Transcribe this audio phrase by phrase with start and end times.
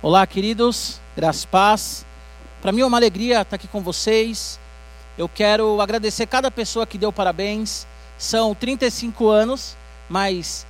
[0.00, 2.06] Olá, queridos, graças paz.
[2.62, 4.60] Para mim é uma alegria estar aqui com vocês.
[5.18, 7.84] Eu quero agradecer cada pessoa que deu parabéns.
[8.16, 9.76] São 35 anos,
[10.08, 10.64] mas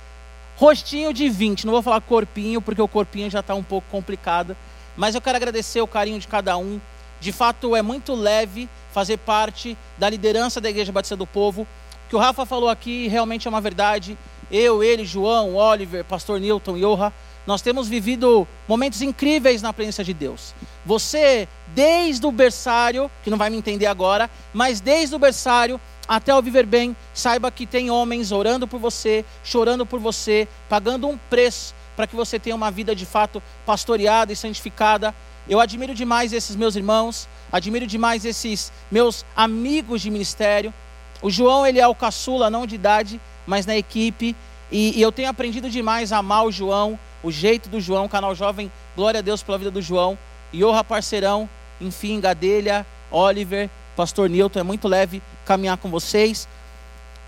[0.57, 1.67] rostinho de 20.
[1.67, 4.57] Não vou falar corpinho, porque o corpinho já está um pouco complicado.
[4.97, 6.81] Mas eu quero agradecer o carinho de cada um.
[7.19, 11.67] De fato, é muito leve fazer parte da liderança da Igreja Batista do Povo.
[12.07, 14.17] O que o Rafa falou aqui realmente é uma verdade.
[14.49, 17.13] Eu, ele, João, Oliver, Pastor Newton, Yoha
[17.45, 20.53] nós temos vivido momentos incríveis na presença de Deus.
[20.85, 26.33] Você, desde o berçário, que não vai me entender agora, mas desde o berçário até
[26.33, 31.17] o viver bem, saiba que tem homens orando por você, chorando por você, pagando um
[31.29, 35.13] preço para que você tenha uma vida de fato pastoreada e santificada.
[35.47, 40.73] Eu admiro demais esses meus irmãos, admiro demais esses meus amigos de ministério.
[41.21, 44.35] O João, ele é o caçula, não de idade, mas na equipe.
[44.71, 48.33] E, e eu tenho aprendido demais a amar o João, o jeito do João, canal
[48.33, 50.17] jovem, glória a Deus pela vida do João.
[50.53, 51.49] Iorra parceirão,
[51.79, 56.47] enfim, Gadelha, Oliver, Pastor Newton, é muito leve caminhar com vocês.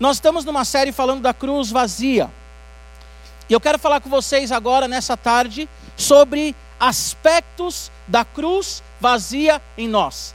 [0.00, 2.30] Nós estamos numa série falando da cruz vazia.
[3.48, 9.86] E eu quero falar com vocês agora, nessa tarde, sobre aspectos da cruz vazia em
[9.86, 10.34] nós.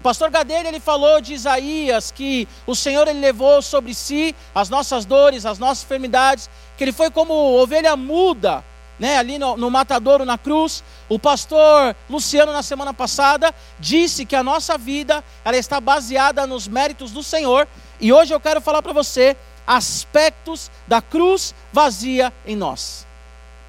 [0.00, 4.68] O pastor Gadelha ele falou de Isaías que o Senhor ele levou sobre si as
[4.68, 8.64] nossas dores, as nossas enfermidades, que ele foi como ovelha muda
[8.98, 10.82] né, ali no, no matadouro na cruz.
[11.08, 16.68] O pastor Luciano, na semana passada, disse que a nossa vida ela está baseada nos
[16.68, 17.66] méritos do Senhor.
[18.00, 23.06] E hoje eu quero falar para você aspectos da cruz vazia em nós.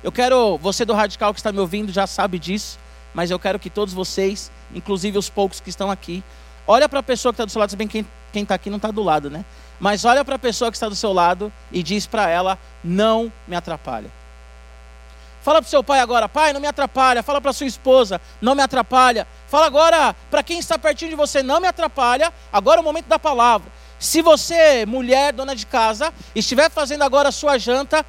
[0.04, 2.78] Eu quero, você do radical que está me ouvindo já sabe disso,
[3.14, 6.24] mas eu quero que todos vocês, inclusive os poucos que estão aqui,
[6.68, 8.78] olha para a pessoa que está do seu lado, se bem quem está aqui não
[8.78, 9.46] está do lado, né?
[9.80, 13.32] Mas olha para a pessoa que está do seu lado e diz para ela: não
[13.48, 14.10] me atrapalha.
[15.44, 17.22] Fala para o seu pai agora, pai, não me atrapalha.
[17.22, 19.28] Fala para sua esposa, não me atrapalha.
[19.50, 22.34] Fala agora para quem está pertinho de você, não me atrapalha.
[22.52, 23.70] Agora é o momento da palavra.
[24.00, 28.06] Se você, mulher, dona de casa, estiver fazendo agora a sua janta,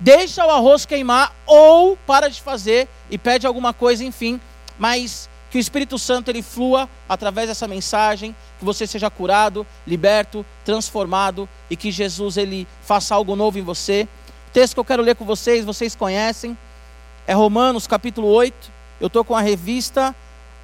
[0.00, 4.40] deixa o arroz queimar ou para de fazer e pede alguma coisa, enfim.
[4.76, 10.44] Mas que o Espírito Santo ele flua através dessa mensagem, que você seja curado, liberto,
[10.64, 14.08] transformado e que Jesus ele faça algo novo em você.
[14.54, 16.56] Texto que eu quero ler com vocês, vocês conhecem,
[17.26, 18.70] é Romanos capítulo 8.
[19.00, 20.14] Eu estou com a revista,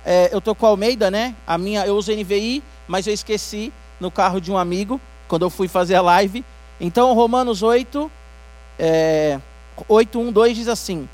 [0.06, 1.34] é, eu estou com a Almeida, né?
[1.44, 5.50] A minha, eu uso NVI, mas eu esqueci no carro de um amigo, quando eu
[5.50, 6.44] fui fazer a live.
[6.80, 8.08] Então, Romanos 8,
[8.78, 9.40] é,
[9.88, 11.08] 8, 1, 2 diz assim: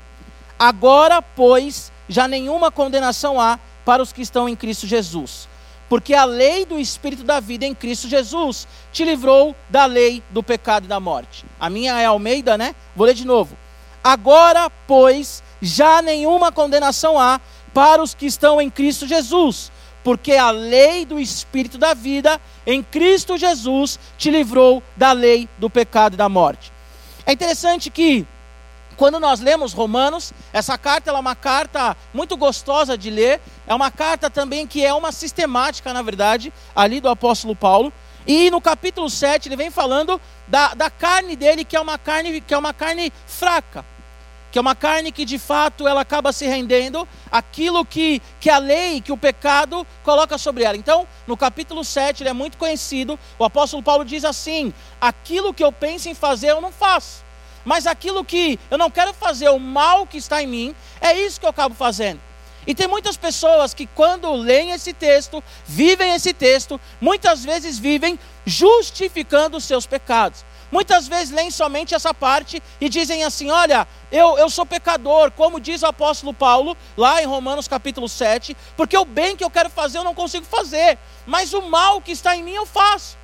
[0.59, 5.49] Agora, pois, já nenhuma condenação há para os que estão em Cristo Jesus.
[5.89, 10.43] Porque a lei do Espírito da vida em Cristo Jesus te livrou da lei do
[10.43, 11.45] pecado e da morte.
[11.59, 12.75] A minha é Almeida, né?
[12.95, 13.57] Vou ler de novo.
[14.03, 17.39] Agora, pois, já nenhuma condenação há
[17.73, 19.71] para os que estão em Cristo Jesus,
[20.03, 25.69] porque a lei do Espírito da vida em Cristo Jesus te livrou da lei do
[25.69, 26.71] pecado e da morte.
[27.25, 28.25] É interessante que
[28.97, 33.91] quando nós lemos Romanos, essa carta é uma carta muito gostosa de ler, é uma
[33.91, 37.93] carta também que é uma sistemática, na verdade, ali do apóstolo Paulo.
[38.25, 42.41] E no capítulo 7 ele vem falando da, da carne dele, que é uma carne,
[42.41, 43.85] que é uma carne fraca
[44.51, 48.57] que é uma carne que de fato ela acaba se rendendo aquilo que, que a
[48.57, 50.77] lei, que o pecado coloca sobre ela.
[50.77, 55.63] Então, no capítulo 7, ele é muito conhecido, o apóstolo Paulo diz assim: aquilo que
[55.63, 57.23] eu penso em fazer eu não faço,
[57.67, 61.37] mas aquilo que eu não quero fazer, o mal que está em mim, é isso
[61.37, 62.21] que eu acabo fazendo.
[62.65, 68.17] E tem muitas pessoas que, quando leem esse texto, vivem esse texto, muitas vezes vivem
[68.45, 70.45] justificando os seus pecados.
[70.71, 75.59] Muitas vezes leem somente essa parte e dizem assim: Olha, eu, eu sou pecador, como
[75.59, 79.69] diz o apóstolo Paulo, lá em Romanos capítulo 7, porque o bem que eu quero
[79.69, 83.17] fazer eu não consigo fazer, mas o mal que está em mim eu faço.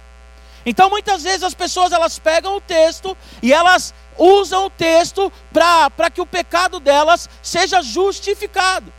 [0.66, 6.10] Então muitas vezes as pessoas elas pegam o texto e elas usam o texto para
[6.10, 8.92] que o pecado delas seja justificado,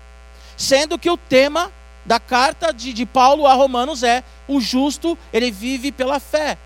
[0.57, 1.73] sendo que o tema
[2.05, 6.59] da carta de, de Paulo a Romanos é: o justo ele vive pela fé.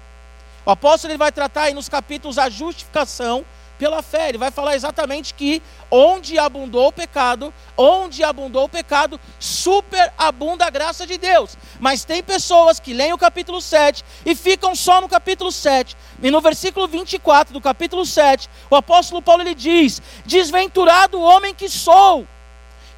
[0.64, 3.44] O apóstolo ele vai tratar aí nos capítulos a justificação
[3.78, 4.28] pela fé.
[4.28, 10.70] Ele vai falar exatamente que onde abundou o pecado, onde abundou o pecado, superabunda a
[10.70, 11.56] graça de Deus.
[11.78, 15.96] Mas tem pessoas que leem o capítulo 7 e ficam só no capítulo 7.
[16.22, 21.54] E no versículo 24 do capítulo 7, o apóstolo Paulo ele diz: Desventurado o homem
[21.54, 22.26] que sou,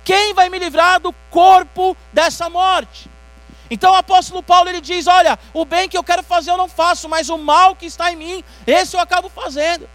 [0.03, 3.09] quem vai me livrar do corpo dessa morte?
[3.71, 6.69] Então o apóstolo Paulo ele diz: Olha, o bem que eu quero fazer eu não
[6.69, 9.89] faço, mas o mal que está em mim, esse eu acabo fazendo.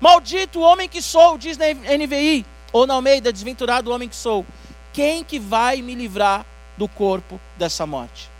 [0.00, 2.46] Maldito o homem que sou, diz na NVI.
[2.72, 4.46] Ou na Almeida, desventurado homem que sou,
[4.92, 8.30] quem que vai me livrar do corpo dessa morte?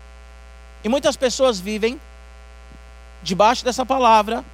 [0.83, 2.01] E muitas pessoas vivem
[3.23, 4.45] debaixo dessa palavra,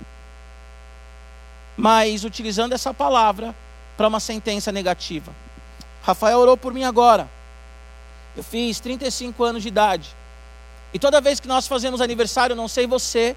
[1.76, 3.54] mas utilizando essa palavra
[3.96, 5.32] para uma sentença negativa.
[6.02, 7.28] Rafael orou por mim agora.
[8.36, 10.14] Eu fiz 35 anos de idade.
[10.92, 13.36] E toda vez que nós fazemos aniversário, não sei você,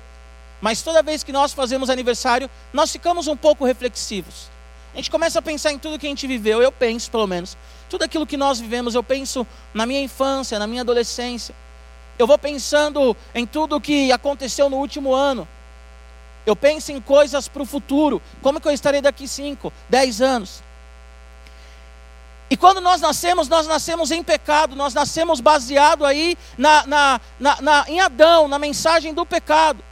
[0.62, 4.50] mas toda vez que nós fazemos aniversário, nós ficamos um pouco reflexivos.
[4.94, 7.58] A gente começa a pensar em tudo que a gente viveu, eu penso pelo menos.
[7.90, 11.56] Tudo aquilo que nós vivemos, eu penso na minha infância, na minha adolescência.
[12.18, 15.48] Eu vou pensando em tudo que aconteceu no último ano.
[16.46, 18.22] Eu penso em coisas para o futuro.
[18.42, 20.64] Como que eu estarei daqui 5, 10 anos?
[22.50, 27.62] E quando nós nascemos, nós nascemos em pecado, nós nascemos baseado aí na, na, na,
[27.62, 29.84] na, em Adão, na mensagem do pecado.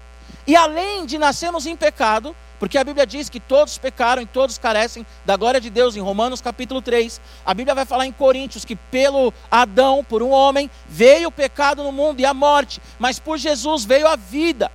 [0.48, 4.58] E além de nascermos em pecado, porque a Bíblia diz que todos pecaram e todos
[4.58, 7.20] carecem da glória de Deus, em Romanos capítulo 3.
[7.46, 11.84] A Bíblia vai falar em Coríntios que pelo Adão, por um homem, veio o pecado
[11.84, 14.72] no mundo e a morte, mas por Jesus veio a vida.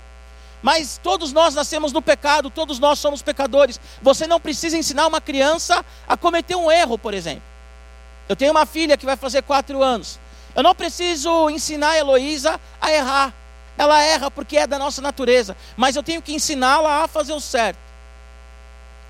[0.61, 3.81] Mas todos nós nascemos no pecado, todos nós somos pecadores.
[4.01, 7.43] Você não precisa ensinar uma criança a cometer um erro, por exemplo.
[8.29, 10.19] Eu tenho uma filha que vai fazer quatro anos.
[10.55, 13.33] Eu não preciso ensinar a Heloísa a errar.
[13.77, 15.55] Ela erra porque é da nossa natureza.
[15.75, 17.79] Mas eu tenho que ensiná-la a fazer o certo.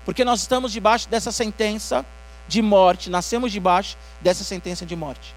[0.04, 2.04] Porque nós estamos debaixo dessa sentença
[2.48, 3.10] de morte.
[3.10, 5.34] Nascemos debaixo dessa sentença de morte.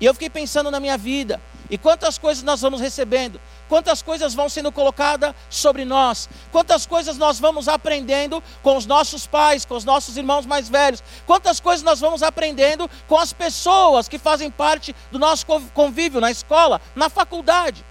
[0.00, 1.40] E eu fiquei pensando na minha vida.
[1.70, 7.16] E quantas coisas nós vamos recebendo, quantas coisas vão sendo colocadas sobre nós, quantas coisas
[7.16, 11.82] nós vamos aprendendo com os nossos pais, com os nossos irmãos mais velhos, quantas coisas
[11.82, 17.08] nós vamos aprendendo com as pessoas que fazem parte do nosso convívio na escola, na
[17.08, 17.82] faculdade.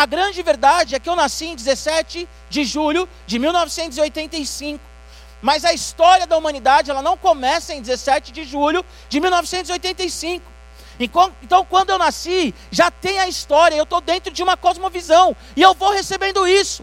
[0.00, 4.82] A grande verdade é que eu nasci em 17 de julho de 1985.
[5.42, 10.42] Mas a história da humanidade ela não começa em 17 de julho de 1985.
[11.42, 15.60] Então, quando eu nasci, já tem a história, eu estou dentro de uma cosmovisão, e
[15.60, 16.82] eu vou recebendo isso.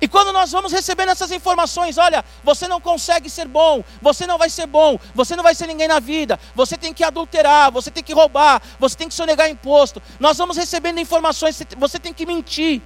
[0.00, 4.38] E quando nós vamos recebendo essas informações, olha, você não consegue ser bom, você não
[4.38, 7.90] vai ser bom, você não vai ser ninguém na vida, você tem que adulterar, você
[7.90, 10.00] tem que roubar, você tem que sonegar imposto.
[10.20, 12.80] Nós vamos recebendo informações, você tem que mentir.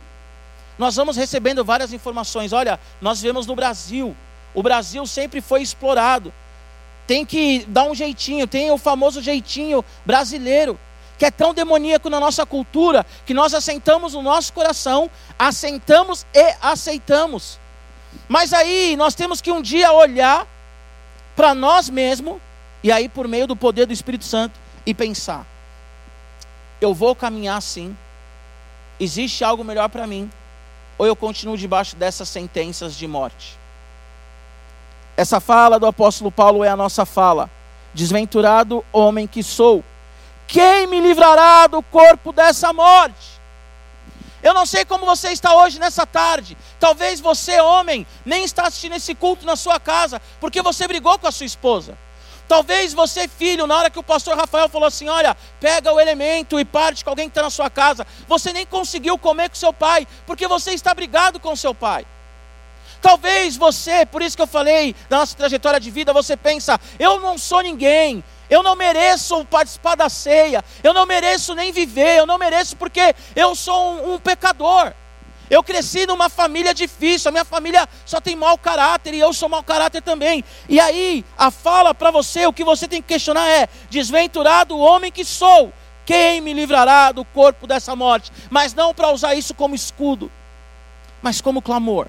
[0.78, 2.52] Nós vamos recebendo várias informações.
[2.52, 4.16] Olha, nós vivemos no Brasil.
[4.54, 6.32] O Brasil sempre foi explorado
[7.06, 10.78] tem que dar um jeitinho, tem o famoso jeitinho brasileiro,
[11.22, 15.08] que é tão demoníaco na nossa cultura, que nós assentamos no nosso coração,
[15.38, 17.60] assentamos e aceitamos.
[18.26, 20.44] Mas aí nós temos que um dia olhar
[21.36, 22.40] para nós mesmos,
[22.82, 25.46] e aí por meio do poder do Espírito Santo, e pensar:
[26.80, 27.96] eu vou caminhar assim,
[28.98, 30.28] existe algo melhor para mim,
[30.98, 33.56] ou eu continuo debaixo dessas sentenças de morte?
[35.16, 37.48] Essa fala do apóstolo Paulo é a nossa fala.
[37.94, 39.84] Desventurado homem que sou,
[40.52, 43.40] quem me livrará do corpo dessa morte?
[44.42, 46.58] Eu não sei como você está hoje nessa tarde.
[46.78, 51.26] Talvez você, homem, nem está assistindo esse culto na sua casa, porque você brigou com
[51.26, 51.96] a sua esposa.
[52.46, 56.60] Talvez você, filho, na hora que o pastor Rafael falou assim: olha, pega o elemento
[56.60, 59.72] e parte com alguém que está na sua casa, você nem conseguiu comer com seu
[59.72, 62.04] pai, porque você está brigado com seu pai.
[63.00, 67.18] Talvez você, por isso que eu falei da nossa trajetória de vida, você pensa, eu
[67.20, 68.22] não sou ninguém,
[68.52, 73.14] eu não mereço participar da ceia, eu não mereço nem viver, eu não mereço porque
[73.34, 74.92] eu sou um, um pecador.
[75.48, 79.48] Eu cresci numa família difícil, a minha família só tem mau caráter e eu sou
[79.48, 80.44] mau caráter também.
[80.68, 84.80] E aí, a fala para você, o que você tem que questionar é: desventurado o
[84.80, 85.72] homem que sou,
[86.04, 88.30] quem me livrará do corpo dessa morte?
[88.50, 90.30] Mas não para usar isso como escudo,
[91.22, 92.06] mas como clamor.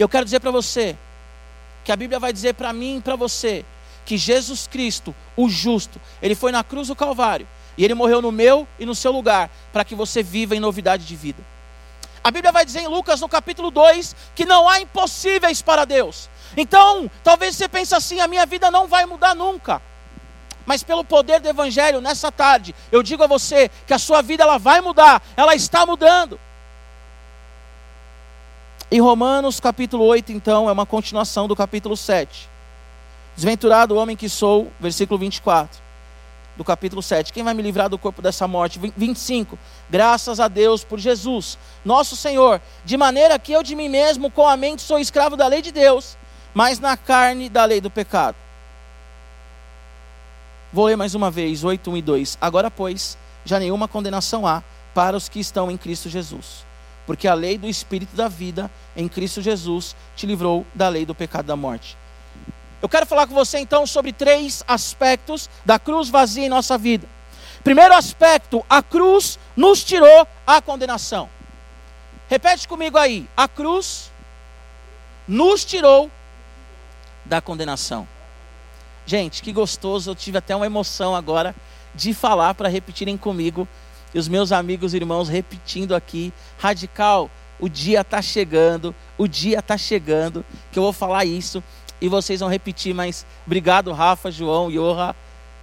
[0.00, 0.96] Eu quero dizer para você
[1.84, 3.64] que a Bíblia vai dizer para mim e para você
[4.04, 8.30] que Jesus Cristo, o justo, ele foi na cruz do Calvário e ele morreu no
[8.30, 11.42] meu e no seu lugar para que você viva em novidade de vida.
[12.22, 16.30] A Bíblia vai dizer em Lucas no capítulo 2 que não há impossíveis para Deus.
[16.56, 19.82] Então, talvez você pense assim: a minha vida não vai mudar nunca.
[20.64, 24.42] Mas pelo poder do evangelho nessa tarde, eu digo a você que a sua vida
[24.42, 26.40] ela vai mudar, ela está mudando.
[28.90, 32.48] Em Romanos capítulo 8, então, é uma continuação do capítulo 7.
[33.34, 35.82] Desventurado o homem que sou, versículo 24,
[36.56, 37.32] do capítulo 7.
[37.32, 38.78] Quem vai me livrar do corpo dessa morte?
[38.96, 39.58] 25.
[39.90, 44.46] Graças a Deus por Jesus, nosso Senhor, de maneira que eu de mim mesmo, com
[44.46, 46.16] a mente, sou escravo da lei de Deus,
[46.52, 48.36] mas na carne da lei do pecado.
[50.72, 52.38] Vou ler mais uma vez, 8, 1 e 2.
[52.40, 54.62] Agora, pois, já nenhuma condenação há
[54.92, 56.64] para os que estão em Cristo Jesus
[57.06, 61.14] porque a lei do Espírito da vida em Cristo Jesus te livrou da lei do
[61.14, 61.96] pecado da morte.
[62.84, 67.08] Eu quero falar com você então sobre três aspectos da cruz vazia em nossa vida.
[67.62, 71.30] Primeiro aspecto, a cruz nos tirou a condenação.
[72.28, 74.12] Repete comigo aí: a cruz
[75.26, 76.10] nos tirou
[77.24, 78.06] da condenação.
[79.06, 81.56] Gente, que gostoso, eu tive até uma emoção agora
[81.94, 83.66] de falar para repetirem comigo
[84.12, 89.60] e os meus amigos e irmãos repetindo aqui, radical, o dia está chegando, o dia
[89.60, 91.64] está chegando, que eu vou falar isso
[92.00, 95.14] e vocês vão repetir, mas obrigado Rafa, João, Joha,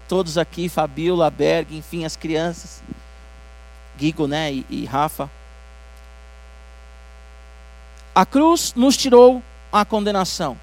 [0.07, 2.81] todos aqui, Fabiola, Berg, enfim, as crianças,
[3.97, 5.29] Guigo, né, e, e Rafa.
[8.13, 10.57] A cruz nos tirou a condenação.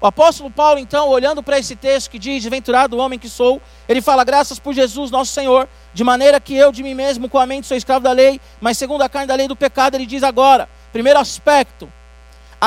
[0.00, 3.58] O apóstolo Paulo, então, olhando para esse texto que diz: Venturado o homem que sou,
[3.88, 7.38] ele fala: Graças por Jesus, nosso Senhor, de maneira que eu de mim mesmo, com
[7.38, 10.04] a mente, sou escravo da lei, mas segundo a carne da lei do pecado, ele
[10.04, 11.90] diz agora: primeiro aspecto,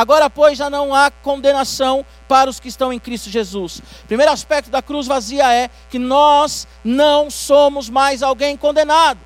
[0.02, 3.82] agora, pois, já não há condenação para os que estão em Cristo Jesus.
[4.08, 9.20] Primeiro aspecto da cruz vazia é que nós não somos mais alguém condenado.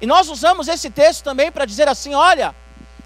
[0.00, 2.54] E nós usamos esse texto também para dizer assim: olha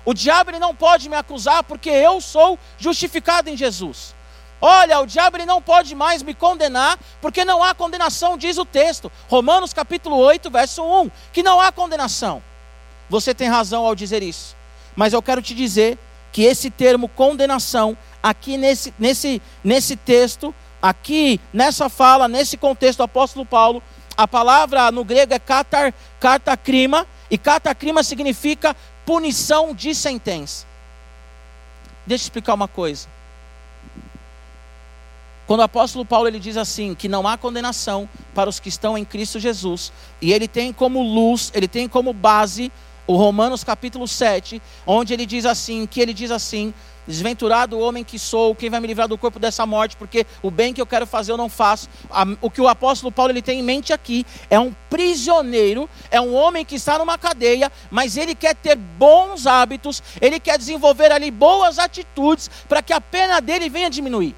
[0.05, 4.15] o diabo ele não pode me acusar porque eu sou justificado em Jesus.
[4.61, 8.65] Olha, o diabo ele não pode mais me condenar porque não há condenação, diz o
[8.65, 9.11] texto.
[9.29, 12.43] Romanos capítulo 8, verso 1, que não há condenação.
[13.09, 14.57] Você tem razão ao dizer isso.
[14.95, 15.99] Mas eu quero te dizer
[16.33, 23.05] que esse termo condenação, aqui nesse, nesse, nesse texto, aqui nessa fala, nesse contexto do
[23.05, 23.83] apóstolo Paulo,
[24.17, 30.67] a palavra no grego é katar, katakrima, e katakrima significa punição de sentença.
[32.07, 33.09] Deixa eu explicar uma coisa.
[35.47, 38.97] Quando o apóstolo Paulo ele diz assim que não há condenação para os que estão
[38.97, 42.71] em Cristo Jesus, e ele tem como luz, ele tem como base
[43.11, 46.73] o Romanos capítulo 7, onde ele diz assim, que ele diz assim:
[47.05, 50.49] Desventurado o homem que sou, quem vai me livrar do corpo dessa morte, porque o
[50.49, 51.88] bem que eu quero fazer eu não faço.
[52.40, 56.33] O que o apóstolo Paulo ele tem em mente aqui é um prisioneiro, é um
[56.33, 61.33] homem que está numa cadeia, mas ele quer ter bons hábitos, ele quer desenvolver ali
[61.33, 64.37] boas atitudes para que a pena dele venha diminuir.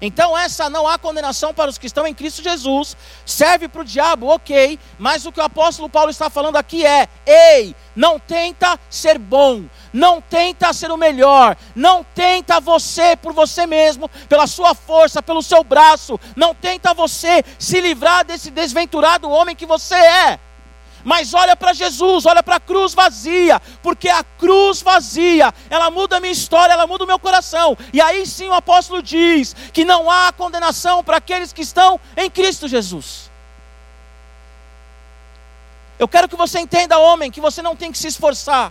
[0.00, 3.84] Então, essa não há condenação para os que estão em Cristo Jesus, serve para o
[3.84, 8.78] diabo, ok, mas o que o apóstolo Paulo está falando aqui é: ei, não tenta
[8.88, 14.74] ser bom, não tenta ser o melhor, não tenta você por você mesmo, pela sua
[14.74, 20.38] força, pelo seu braço, não tenta você se livrar desse desventurado homem que você é.
[21.08, 26.18] Mas olha para Jesus, olha para a cruz vazia, porque a cruz vazia, ela muda
[26.18, 27.78] a minha história, ela muda o meu coração.
[27.94, 32.28] E aí sim o apóstolo diz que não há condenação para aqueles que estão em
[32.28, 33.30] Cristo Jesus.
[35.98, 38.70] Eu quero que você entenda, homem, que você não tem que se esforçar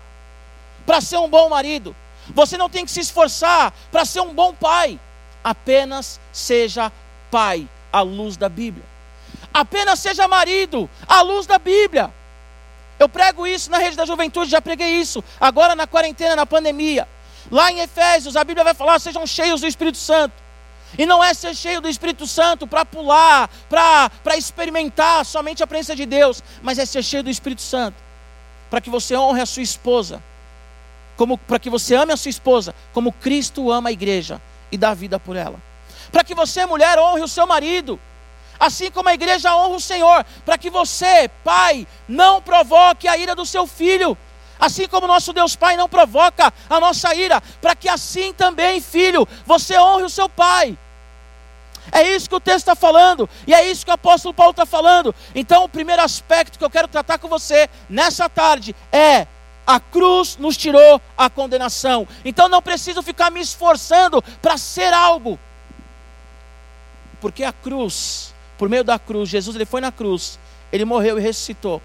[0.85, 1.95] para ser um bom marido,
[2.35, 4.99] você não tem que se esforçar para ser um bom pai,
[5.43, 6.91] apenas seja
[7.31, 8.85] pai à luz da Bíblia.
[9.51, 12.13] Apenas seja marido à luz da Bíblia.
[12.99, 17.07] Eu prego isso na rede da juventude, já preguei isso, agora na quarentena, na pandemia.
[17.51, 20.33] Lá em Efésios, a Bíblia vai falar: sejam cheios do Espírito Santo.
[20.97, 25.95] E não é ser cheio do Espírito Santo para pular, para experimentar somente a presença
[25.95, 27.97] de Deus, mas é ser cheio do Espírito Santo,
[28.69, 30.23] para que você honre a sua esposa,
[31.17, 34.93] como para que você ame a sua esposa, como Cristo ama a igreja e dá
[34.93, 35.61] vida por ela.
[36.09, 37.99] Para que você, mulher, honre o seu marido,
[38.59, 43.35] assim como a igreja honra o Senhor, para que você, pai, não provoque a ira
[43.35, 44.17] do seu filho,
[44.59, 49.27] assim como nosso Deus Pai não provoca a nossa ira, para que assim também, filho,
[49.45, 50.77] você honre o seu pai.
[51.91, 54.65] É isso que o texto está falando, e é isso que o apóstolo Paulo está
[54.65, 55.15] falando.
[55.33, 59.27] Então, o primeiro aspecto que eu quero tratar com você nessa tarde é
[59.67, 62.07] a cruz nos tirou a condenação.
[62.23, 65.37] Então não preciso ficar me esforçando para ser algo.
[67.19, 70.39] Porque a cruz por meio da cruz, Jesus ele foi na cruz,
[70.71, 71.81] ele morreu e ressuscitou.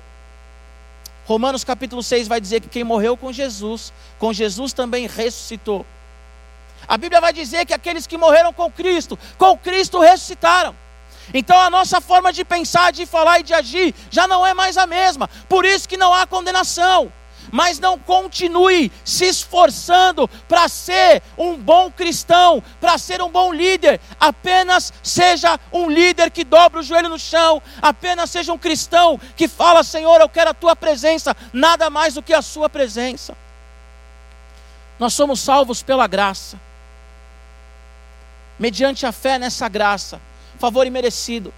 [1.26, 5.87] Romanos capítulo 6 vai dizer que quem morreu com Jesus, com Jesus também ressuscitou.
[6.88, 10.75] A Bíblia vai dizer que aqueles que morreram com Cristo, com Cristo ressuscitaram.
[11.33, 14.76] Então a nossa forma de pensar, de falar e de agir já não é mais
[14.76, 15.29] a mesma.
[15.49, 17.12] Por isso que não há condenação
[17.52, 24.00] mas não continue se esforçando para ser um bom cristão, para ser um bom líder.
[24.18, 29.47] Apenas seja um líder que dobra o joelho no chão, apenas seja um cristão que
[29.47, 33.37] fala: Senhor, eu quero a tua presença, nada mais do que a sua presença.
[34.99, 36.59] Nós somos salvos pela graça,
[38.59, 40.18] mediante a fé nessa graça,
[40.59, 41.52] favor imerecido.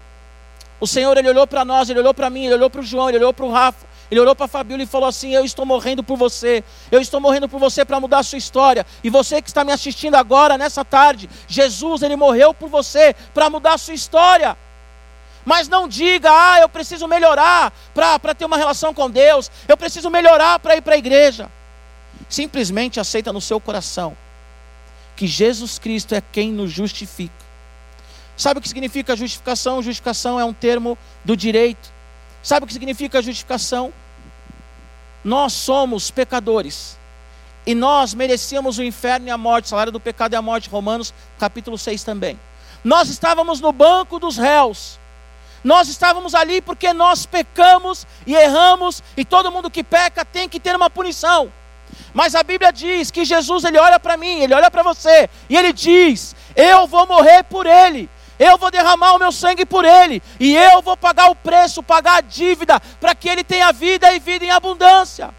[0.77, 3.07] O Senhor, Ele olhou para nós, Ele olhou para mim, Ele olhou para o João,
[3.07, 6.03] Ele olhou para o Rafa, Ele orou para Fabíola e falou assim: Eu estou morrendo
[6.03, 6.63] por você.
[6.91, 8.85] Eu estou morrendo por você para mudar a sua história.
[9.03, 13.49] E você que está me assistindo agora, nessa tarde, Jesus, ele morreu por você para
[13.49, 14.57] mudar a sua história.
[15.43, 20.09] Mas não diga, ah, eu preciso melhorar para ter uma relação com Deus, eu preciso
[20.09, 21.51] melhorar para ir para a igreja.
[22.27, 24.17] Simplesmente aceita no seu coração
[25.15, 27.45] que Jesus Cristo é quem nos justifica.
[28.35, 29.81] Sabe o que significa justificação?
[29.81, 31.94] Justificação é um termo do direito.
[32.45, 33.91] Sabe o que significa justificação?
[35.23, 36.95] Nós somos pecadores.
[37.65, 40.69] E nós merecíamos o inferno e a morte, o salário do pecado e a morte,
[40.69, 42.39] Romanos capítulo 6 também.
[42.83, 44.99] Nós estávamos no banco dos réus.
[45.63, 50.59] Nós estávamos ali porque nós pecamos e erramos, e todo mundo que peca tem que
[50.59, 51.51] ter uma punição.
[52.13, 55.57] Mas a Bíblia diz que Jesus ele olha para mim, ele olha para você, e
[55.57, 58.07] ele diz: Eu vou morrer por ele.
[58.37, 62.17] Eu vou derramar o meu sangue por ele, e eu vou pagar o preço, pagar
[62.17, 65.33] a dívida, para que ele tenha vida e vida em abundância.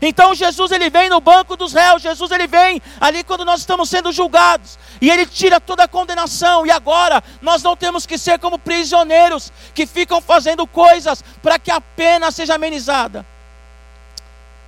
[0.00, 3.90] Então Jesus ele vem no banco dos réus, Jesus ele vem ali quando nós estamos
[3.90, 8.38] sendo julgados, e ele tira toda a condenação, e agora nós não temos que ser
[8.38, 13.26] como prisioneiros que ficam fazendo coisas para que a pena seja amenizada.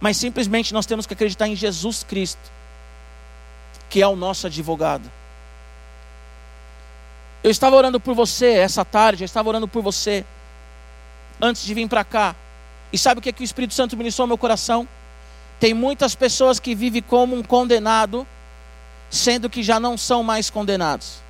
[0.01, 2.51] Mas simplesmente nós temos que acreditar em Jesus Cristo,
[3.89, 5.20] que é o nosso advogado.
[7.43, 10.27] Eu estava orando por você essa tarde, eu estava orando por você
[11.41, 12.37] antes de vir para cá.
[12.93, 14.87] E sabe o que, é que o Espírito Santo ministrou ao meu coração?
[15.59, 18.27] Tem muitas pessoas que vivem como um condenado,
[19.09, 21.23] sendo que já não são mais condenados.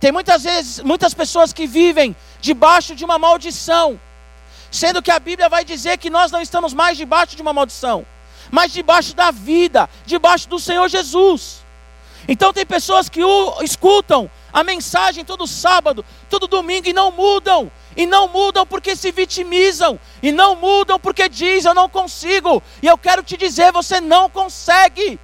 [0.00, 4.00] Tem muitas vezes, muitas pessoas que vivem debaixo de uma maldição,
[4.70, 8.04] sendo que a Bíblia vai dizer que nós não estamos mais debaixo de uma maldição,
[8.50, 11.64] mas debaixo da vida, debaixo do Senhor Jesus.
[12.26, 17.72] Então tem pessoas que o escutam a mensagem todo sábado, todo domingo e não mudam.
[17.96, 19.98] E não mudam porque se vitimizam.
[20.22, 22.62] E não mudam porque diz eu não consigo.
[22.80, 25.18] E eu quero te dizer, você não consegue.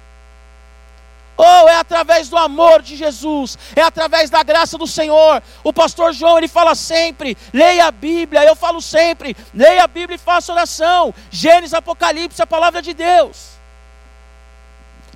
[1.37, 5.41] Ou oh, é através do amor de Jesus, é através da graça do Senhor.
[5.63, 8.43] O pastor João ele fala sempre: leia a Bíblia.
[8.43, 11.13] Eu falo sempre: leia a Bíblia e faça oração.
[11.31, 13.51] Gênesis, Apocalipse, a palavra de Deus.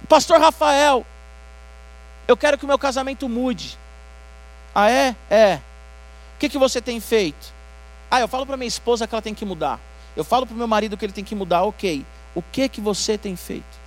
[0.07, 1.05] Pastor Rafael,
[2.27, 3.77] eu quero que o meu casamento mude.
[4.75, 5.15] Ah, é?
[5.29, 5.61] É.
[6.35, 7.53] O que, que você tem feito?
[8.11, 9.79] Ah, eu falo para minha esposa que ela tem que mudar.
[10.17, 11.63] Eu falo para o meu marido que ele tem que mudar.
[11.63, 12.05] Ok.
[12.35, 13.85] O que, que você tem feito?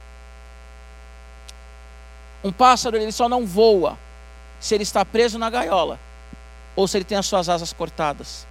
[2.42, 3.98] Um pássaro ele só não voa
[4.58, 6.00] se ele está preso na gaiola
[6.74, 8.46] ou se ele tem as suas asas cortadas.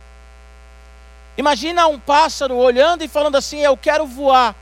[1.37, 4.55] Imagina um pássaro olhando e falando assim: Eu quero voar.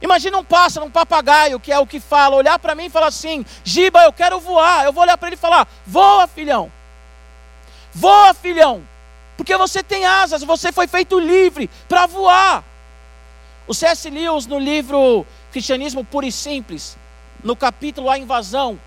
[0.00, 3.08] Imagina um pássaro, um papagaio, que é o que fala, olhar para mim e falar
[3.08, 4.84] assim: Giba, eu quero voar.
[4.84, 6.70] Eu vou olhar para ele e falar: Voa, filhão.
[7.92, 8.86] Voa, filhão.
[9.36, 12.64] Porque você tem asas, você foi feito livre para voar.
[13.66, 14.08] O C.S.
[14.08, 16.96] Lewis, no livro Cristianismo Puro e Simples,
[17.42, 18.78] no capítulo A Invasão,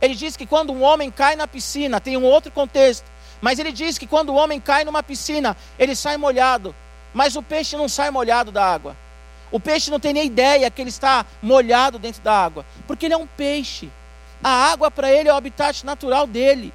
[0.00, 3.04] ele diz que quando um homem cai na piscina, tem um outro contexto,
[3.40, 6.74] mas ele diz que quando o homem cai numa piscina, ele sai molhado,
[7.12, 8.96] mas o peixe não sai molhado da água.
[9.50, 13.14] O peixe não tem nem ideia que ele está molhado dentro da água, porque ele
[13.14, 13.88] é um peixe.
[14.42, 16.72] A água para ele é o habitat natural dele.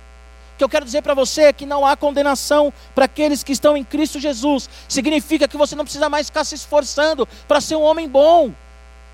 [0.54, 3.52] O que eu quero dizer para você é que não há condenação para aqueles que
[3.52, 4.70] estão em Cristo Jesus.
[4.88, 8.52] Significa que você não precisa mais ficar se esforçando para ser um homem bom.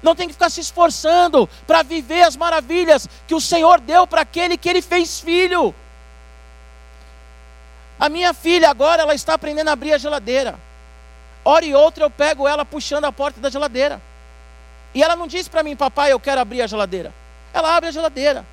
[0.02, 4.22] Não tem que ficar se esforçando para viver as maravilhas que o Senhor deu para
[4.22, 5.74] aquele que ele fez filho.
[8.00, 10.67] A minha filha agora ela está aprendendo a abrir a geladeira.
[11.50, 14.02] Hora e outra eu pego ela puxando a porta da geladeira.
[14.94, 17.14] E ela não diz para mim, papai, eu quero abrir a geladeira.
[17.54, 18.46] Ela abre a geladeira.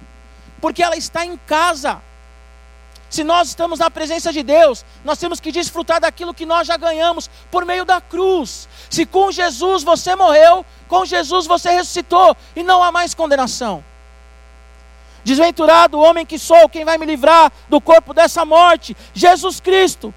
[0.60, 2.00] Porque ela está em casa.
[3.10, 6.76] Se nós estamos na presença de Deus, nós temos que desfrutar daquilo que nós já
[6.76, 8.68] ganhamos por meio da cruz.
[8.88, 13.84] Se com Jesus você morreu, com Jesus você ressuscitou e não há mais condenação.
[15.24, 18.96] Desventurado o homem que sou, quem vai me livrar do corpo dessa morte?
[19.12, 20.14] Jesus Cristo.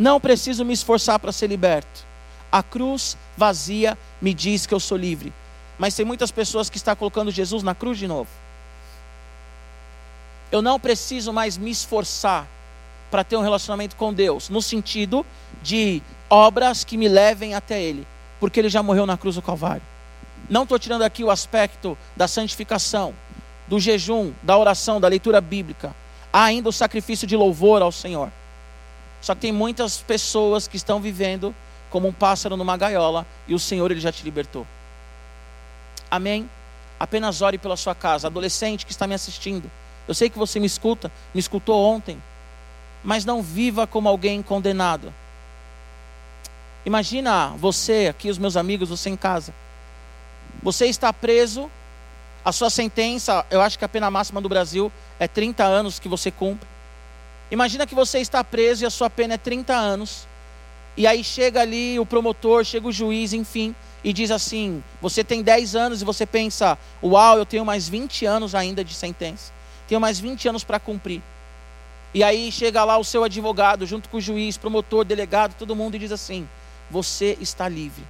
[0.00, 2.06] Não preciso me esforçar para ser liberto.
[2.50, 5.30] A cruz vazia me diz que eu sou livre.
[5.78, 8.30] Mas tem muitas pessoas que estão colocando Jesus na cruz de novo.
[10.50, 12.48] Eu não preciso mais me esforçar
[13.10, 15.24] para ter um relacionamento com Deus, no sentido
[15.62, 18.06] de obras que me levem até Ele,
[18.40, 19.82] porque Ele já morreu na cruz do Calvário.
[20.48, 23.14] Não estou tirando aqui o aspecto da santificação,
[23.68, 25.94] do jejum, da oração, da leitura bíblica.
[26.32, 28.32] Há ainda o sacrifício de louvor ao Senhor.
[29.20, 31.54] Só que tem muitas pessoas que estão vivendo
[31.90, 34.66] como um pássaro numa gaiola e o Senhor ele já te libertou.
[36.10, 36.48] Amém?
[36.98, 39.70] Apenas ore pela sua casa, adolescente que está me assistindo.
[40.06, 42.20] Eu sei que você me escuta, me escutou ontem,
[43.02, 45.12] mas não viva como alguém condenado.
[46.84, 49.54] Imagina você aqui, os meus amigos, você em casa.
[50.62, 51.70] Você está preso,
[52.44, 56.08] a sua sentença, eu acho que a pena máxima do Brasil é 30 anos que
[56.08, 56.66] você cumpre.
[57.50, 60.28] Imagina que você está preso e a sua pena é 30 anos.
[60.96, 65.42] E aí chega ali o promotor, chega o juiz, enfim, e diz assim: você tem
[65.42, 69.52] 10 anos e você pensa, uau, eu tenho mais 20 anos ainda de sentença.
[69.88, 71.22] Tenho mais 20 anos para cumprir.
[72.12, 75.96] E aí chega lá o seu advogado, junto com o juiz, promotor, delegado, todo mundo,
[75.96, 76.48] e diz assim:
[76.90, 78.04] você está livre.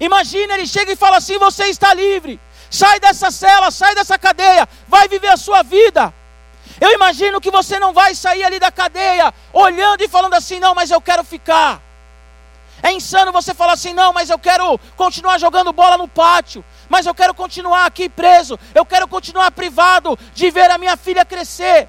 [0.00, 2.40] Imagina, ele chega e fala assim: você está livre.
[2.70, 6.12] Sai dessa cela, sai dessa cadeia, vai viver a sua vida.
[6.80, 10.74] Eu imagino que você não vai sair ali da cadeia olhando e falando assim: não,
[10.74, 11.80] mas eu quero ficar.
[12.82, 17.06] É insano você falar assim: não, mas eu quero continuar jogando bola no pátio, mas
[17.06, 21.88] eu quero continuar aqui preso, eu quero continuar privado de ver a minha filha crescer.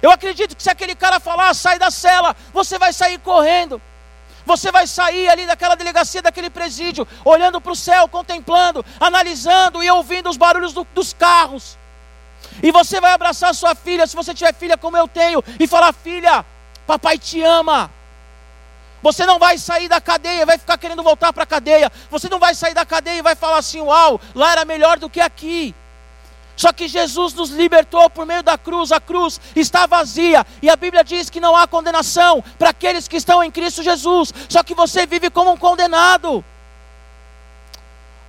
[0.00, 3.80] Eu acredito que se aquele cara falar, sai da cela, você vai sair correndo.
[4.46, 9.90] Você vai sair ali daquela delegacia, daquele presídio, olhando para o céu, contemplando, analisando e
[9.90, 11.76] ouvindo os barulhos do, dos carros.
[12.62, 15.92] E você vai abraçar sua filha, se você tiver filha como eu tenho, e falar:
[15.92, 16.44] Filha,
[16.86, 17.90] papai te ama.
[19.00, 21.90] Você não vai sair da cadeia, vai ficar querendo voltar para a cadeia.
[22.10, 25.08] Você não vai sair da cadeia e vai falar assim: Uau, lá era melhor do
[25.08, 25.74] que aqui.
[26.56, 30.74] Só que Jesus nos libertou por meio da cruz, a cruz está vazia, e a
[30.74, 34.74] Bíblia diz que não há condenação para aqueles que estão em Cristo Jesus, só que
[34.74, 36.44] você vive como um condenado.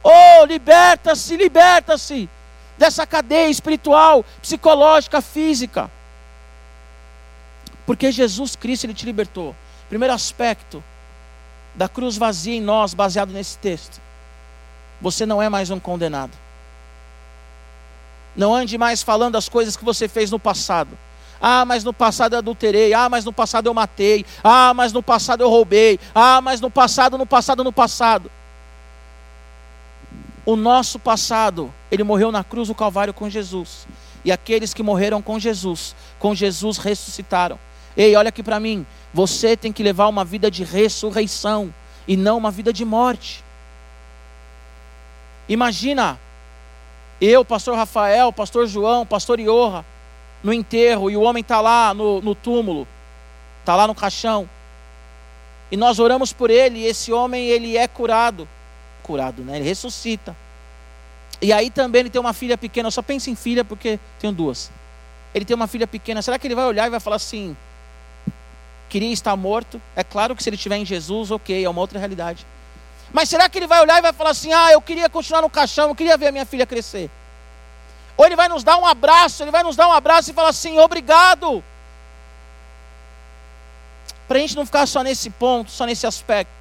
[0.04, 2.30] Oh, liberta-se, liberta-se
[2.80, 5.92] dessa cadeia espiritual, psicológica, física.
[7.86, 9.54] Porque Jesus Cristo ele te libertou.
[9.90, 10.82] Primeiro aspecto
[11.76, 14.00] da cruz vazia em nós, baseado nesse texto.
[15.02, 16.32] Você não é mais um condenado.
[18.36, 20.98] Não ande mais falando as coisas que você fez no passado.
[21.42, 22.94] Ah, mas no passado eu adulterei.
[22.94, 24.26] Ah, mas no passado eu matei.
[24.42, 26.00] Ah, mas no passado eu roubei.
[26.16, 28.32] Ah, mas no passado, no passado, no passado.
[30.46, 33.88] O nosso passado, ele morreu na cruz do Calvário com Jesus.
[34.24, 37.60] E aqueles que morreram com Jesus, com Jesus ressuscitaram.
[37.96, 38.86] Ei, olha aqui para mim.
[39.14, 41.74] Você tem que levar uma vida de ressurreição
[42.08, 43.44] e não uma vida de morte.
[45.48, 46.20] Imagina
[47.20, 49.86] eu, pastor Rafael, pastor João, pastor Iorra,
[50.44, 52.88] no enterro, e o homem está lá no, no túmulo,
[53.60, 54.50] está lá no caixão.
[55.72, 58.48] E nós oramos por ele, e esse homem ele é curado.
[59.10, 59.56] Curado, né?
[59.56, 60.38] Ele ressuscita.
[61.42, 64.32] E aí também ele tem uma filha pequena, eu só penso em filha porque tenho
[64.32, 64.70] duas.
[65.34, 67.58] Ele tem uma filha pequena, será que ele vai olhar e vai falar assim:
[68.88, 69.82] queria estar morto?
[69.96, 72.46] É claro que se ele estiver em Jesus, ok, é uma outra realidade.
[73.12, 75.50] Mas será que ele vai olhar e vai falar assim: ah, eu queria continuar no
[75.50, 77.10] caixão, eu queria ver a minha filha crescer?
[78.16, 80.50] Ou ele vai nos dar um abraço, ele vai nos dar um abraço e falar
[80.50, 81.64] assim: obrigado.
[84.28, 86.59] Para a gente não ficar só nesse ponto, só nesse aspecto.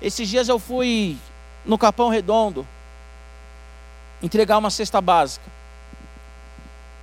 [0.00, 1.18] Esses dias eu fui
[1.64, 2.66] no Capão Redondo
[4.22, 5.44] entregar uma cesta básica.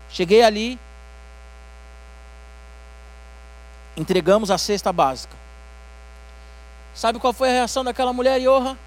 [0.10, 0.80] Cheguei ali,
[3.96, 5.36] entregamos a cesta básica.
[6.94, 8.78] Sabe qual foi a reação daquela mulher, Iorra?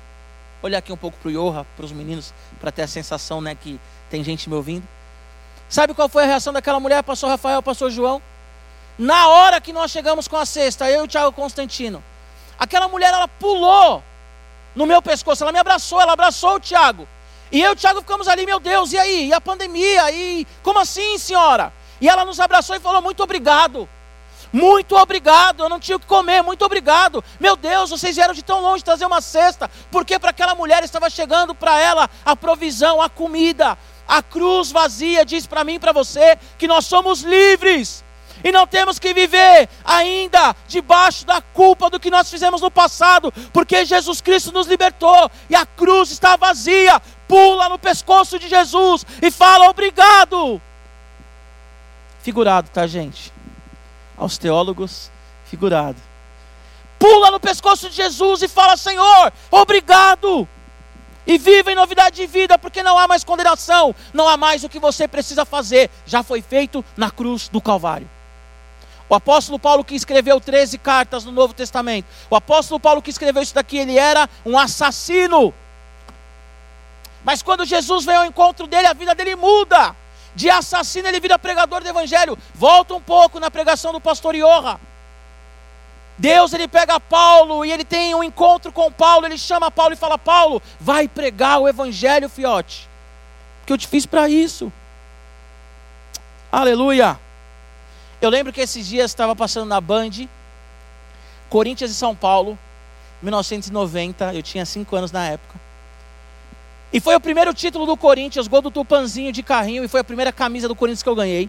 [0.63, 3.55] Olhar aqui um pouco para o Iorra, para os meninos, para ter a sensação né,
[3.55, 4.87] que tem gente me ouvindo.
[5.69, 8.21] Sabe qual foi a reação daquela mulher, pastor Rafael, pastor João?
[8.99, 12.03] Na hora que nós chegamos com a cesta, eu e o Tiago Constantino,
[12.61, 14.05] aquela mulher, ela pulou
[14.77, 17.09] no meu pescoço, ela me abraçou, ela abraçou o Tiago.
[17.51, 19.29] E eu e o Tiago ficamos ali, meu Deus, e aí?
[19.29, 20.13] E a pandemia?
[20.13, 21.73] E como assim, senhora?
[22.01, 23.89] E ela nos abraçou e falou: muito obrigado.
[24.53, 27.23] Muito obrigado, eu não tinha o que comer, muito obrigado.
[27.39, 31.09] Meu Deus, vocês vieram de tão longe trazer uma cesta, porque para aquela mulher estava
[31.09, 33.79] chegando para ela a provisão, a comida.
[34.09, 38.03] A cruz vazia diz para mim e para você que nós somos livres.
[38.43, 43.33] E não temos que viver ainda debaixo da culpa do que nós fizemos no passado,
[43.53, 47.01] porque Jesus Cristo nos libertou e a cruz está vazia.
[47.29, 50.61] Pula no pescoço de Jesus e fala obrigado.
[52.23, 53.33] Figurado, tá, gente?
[54.21, 55.11] aos teólogos
[55.47, 55.97] figurado.
[56.99, 60.47] Pula no pescoço de Jesus e fala: Senhor, obrigado.
[61.27, 64.69] E viva em novidade de vida, porque não há mais condenação, não há mais o
[64.69, 68.09] que você precisa fazer, já foi feito na cruz do Calvário.
[69.11, 73.43] O apóstolo Paulo que escreveu 13 cartas no Novo Testamento, o apóstolo Paulo que escreveu
[73.43, 75.53] isso daqui, ele era um assassino.
[77.25, 79.97] Mas quando Jesus veio ao encontro dele, a vida dele muda.
[80.33, 82.39] De assassino ele vira pregador do evangelho.
[82.55, 84.81] Volta um pouco na pregação do pastor Iorra.
[86.17, 89.97] Deus ele pega Paulo e ele tem um encontro com Paulo, ele chama Paulo e
[89.97, 92.89] fala: "Paulo, vai pregar o evangelho, fiote.
[93.67, 94.73] Que eu te fiz para isso."
[96.53, 97.19] Aleluia.
[98.21, 100.11] Eu lembro que esses dias estava passando na Band
[101.49, 102.59] Corinthians e São Paulo,
[103.23, 105.59] 1990, eu tinha 5 anos na época.
[106.93, 110.05] E foi o primeiro título do Corinthians, gol do Tupanzinho de carrinho, e foi a
[110.05, 111.49] primeira camisa do Corinthians que eu ganhei.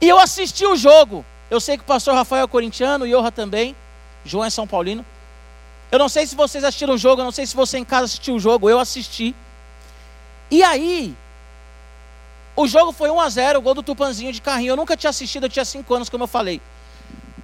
[0.00, 1.24] E eu assisti o jogo.
[1.50, 3.76] Eu sei que o pastor Rafael é corintiano, Iorra também.
[4.24, 5.04] João é São Paulino.
[5.90, 8.04] Eu não sei se vocês assistiram o jogo, eu não sei se você em casa
[8.04, 9.34] assistiu o jogo, eu assisti.
[10.50, 11.14] E aí,
[12.60, 14.72] o jogo foi 1 a 0 o gol do Tupanzinho de carrinho.
[14.72, 16.60] Eu nunca tinha assistido, eu tinha 5 anos, como eu falei.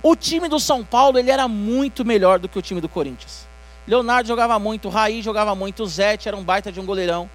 [0.02, 3.46] O time do São Paulo, ele era muito melhor do que o time do Corinthians.
[3.86, 7.30] Leonardo jogava muito, Raí jogava muito, o Zete era um baita de um goleirão.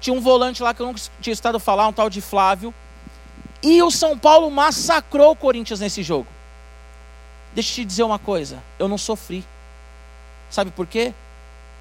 [0.00, 2.72] Tinha um volante lá que eu nunca tinha estado falar, um tal de Flávio.
[3.62, 6.28] E o São Paulo massacrou o Corinthians nesse jogo.
[7.52, 9.44] Deixa eu te dizer uma coisa, eu não sofri.
[10.48, 11.12] Sabe por quê?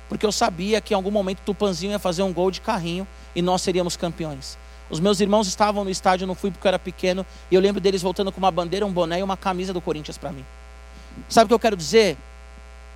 [0.09, 3.07] Porque eu sabia que em algum momento o Tupanzinho ia fazer um gol de carrinho
[3.35, 4.57] e nós seríamos campeões.
[4.91, 7.61] Os meus irmãos estavam no estádio, eu não fui porque eu era pequeno, e eu
[7.61, 10.45] lembro deles voltando com uma bandeira, um boné e uma camisa do Corinthians para mim.
[11.29, 12.17] Sabe o que eu quero dizer?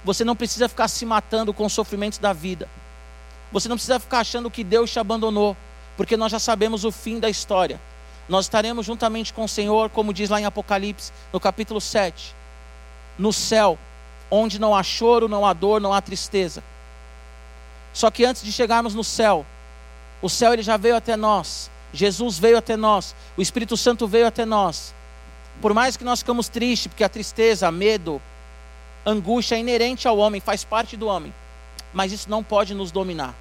[0.04, 2.68] Você não precisa ficar se matando com os sofrimentos da vida.
[3.50, 5.56] Você não precisa ficar achando que Deus te abandonou,
[5.96, 7.80] porque nós já sabemos o fim da história.
[8.28, 12.36] Nós estaremos juntamente com o Senhor, como diz lá em Apocalipse, no capítulo 7,
[13.18, 13.80] no céu,
[14.30, 16.62] onde não há choro, não há dor, não há tristeza.
[17.94, 19.46] Só que antes de chegarmos no céu,
[20.22, 21.72] o céu ele já veio até nós.
[21.96, 24.94] Jesus veio até nós, o Espírito Santo veio até nós.
[25.62, 28.22] Por mais que nós ficamos tristes, porque a tristeza, medo,
[29.06, 31.34] angústia é inerente ao homem, faz parte do homem.
[31.94, 33.34] Mas isso não pode nos dominar,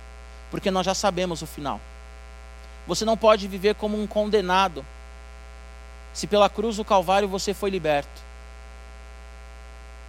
[0.52, 1.80] porque nós já sabemos o final.
[2.86, 4.86] Você não pode viver como um condenado,
[6.12, 8.22] se pela cruz do Calvário você foi liberto.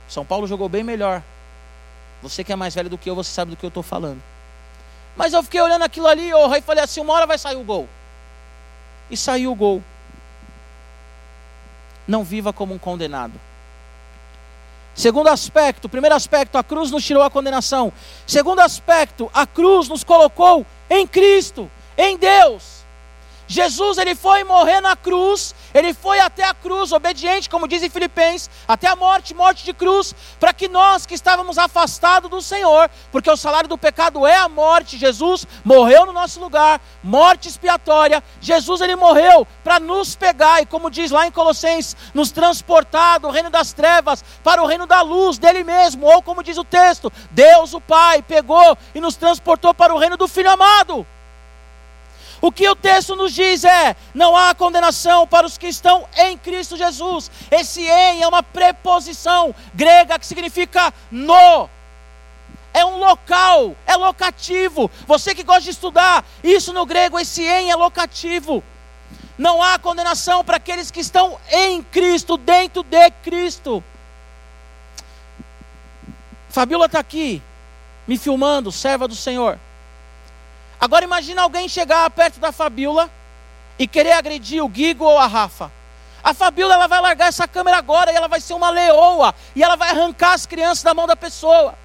[0.07, 1.23] São Paulo jogou bem melhor.
[2.21, 4.21] Você que é mais velho do que eu, você sabe do que eu estou falando.
[5.15, 7.63] Mas eu fiquei olhando aquilo ali, oh, e falei assim: uma hora vai sair o
[7.63, 7.89] gol
[9.09, 9.83] e saiu o gol.
[12.07, 13.39] Não viva como um condenado.
[14.93, 17.91] Segundo aspecto, primeiro aspecto, a cruz nos tirou a condenação.
[18.25, 22.74] Segundo aspecto, a cruz nos colocou em Cristo, em Deus.
[23.47, 27.89] Jesus ele foi morrer na cruz, ele foi até a cruz, obediente, como diz em
[27.89, 32.89] Filipenses, até a morte, morte de cruz, para que nós que estávamos afastados do Senhor,
[33.11, 38.23] porque o salário do pecado é a morte, Jesus morreu no nosso lugar, morte expiatória.
[38.41, 43.29] Jesus ele morreu para nos pegar e como diz lá em Colossenses, nos transportar do
[43.29, 47.11] reino das trevas para o reino da luz dele mesmo, ou como diz o texto,
[47.31, 51.05] Deus o Pai pegou e nos transportou para o reino do Filho amado.
[52.45, 56.37] O que o texto nos diz é: não há condenação para os que estão em
[56.37, 57.31] Cristo Jesus.
[57.49, 61.67] Esse em é uma preposição grega que significa no.
[62.71, 64.91] É um local, é locativo.
[65.07, 68.63] Você que gosta de estudar, isso no grego, esse em é locativo.
[69.39, 73.83] Não há condenação para aqueles que estão em Cristo, dentro de Cristo.
[76.49, 77.41] Fabiola está aqui,
[78.07, 79.57] me filmando, serva do Senhor.
[80.79, 83.09] Agora imagina alguém chegar perto da Fabiola
[83.77, 85.71] e querer agredir o Guigo ou a Rafa.
[86.23, 89.63] A Fabiola ela vai largar essa câmera agora e ela vai ser uma leoa e
[89.63, 91.75] ela vai arrancar as crianças da mão da pessoa.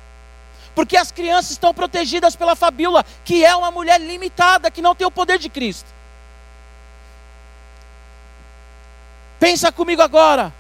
[0.74, 5.07] Porque as crianças estão protegidas pela Fabiola, que é uma mulher limitada, que não tem
[5.07, 5.88] o poder de Cristo.
[9.38, 10.53] Pensa comigo agora.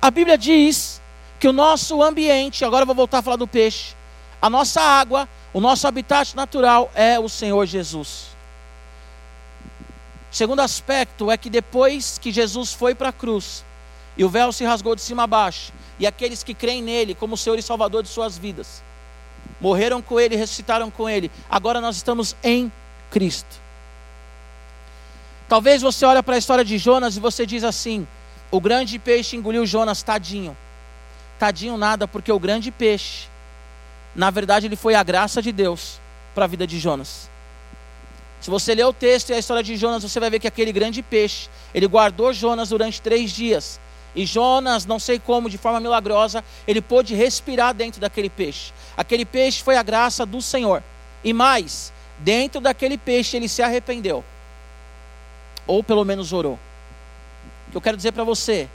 [0.00, 1.00] A Bíblia diz
[1.38, 3.94] que o nosso ambiente, agora eu vou voltar a falar do peixe,
[4.40, 8.28] a nossa água o nosso habitat natural é o Senhor Jesus.
[10.30, 13.64] Segundo aspecto é que depois que Jesus foi para a cruz,
[14.16, 17.36] e o véu se rasgou de cima a baixo, e aqueles que creem nele como
[17.36, 18.82] Senhor e Salvador de suas vidas,
[19.60, 22.70] morreram com ele, ressuscitaram com ele, agora nós estamos em
[23.10, 23.68] Cristo.
[25.48, 28.06] Talvez você olhe para a história de Jonas e você diz assim:
[28.50, 30.56] o grande peixe engoliu Jonas, tadinho.
[31.38, 33.28] Tadinho nada, porque o grande peixe
[34.18, 36.00] na verdade, ele foi a graça de Deus
[36.34, 37.30] para a vida de Jonas.
[38.40, 40.72] Se você ler o texto e a história de Jonas, você vai ver que aquele
[40.72, 43.78] grande peixe, ele guardou Jonas durante três dias.
[44.16, 48.72] E Jonas, não sei como, de forma milagrosa, ele pôde respirar dentro daquele peixe.
[48.96, 50.82] Aquele peixe foi a graça do Senhor.
[51.22, 54.24] E mais, dentro daquele peixe ele se arrependeu.
[55.64, 56.58] Ou pelo menos orou.
[57.68, 58.68] O que eu quero dizer para você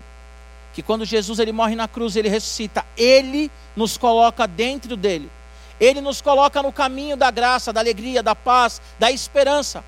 [0.74, 5.32] que quando Jesus ele morre na cruz, ele ressuscita, ele nos coloca dentro dele.
[5.80, 9.84] Ele nos coloca no caminho da graça, da alegria, da paz, da esperança.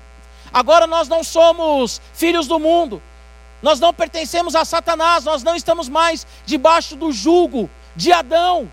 [0.52, 3.02] Agora nós não somos filhos do mundo.
[3.62, 8.70] Nós não pertencemos a Satanás, nós não estamos mais debaixo do jugo de Adão.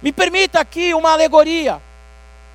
[0.00, 1.82] Me permita aqui uma alegoria.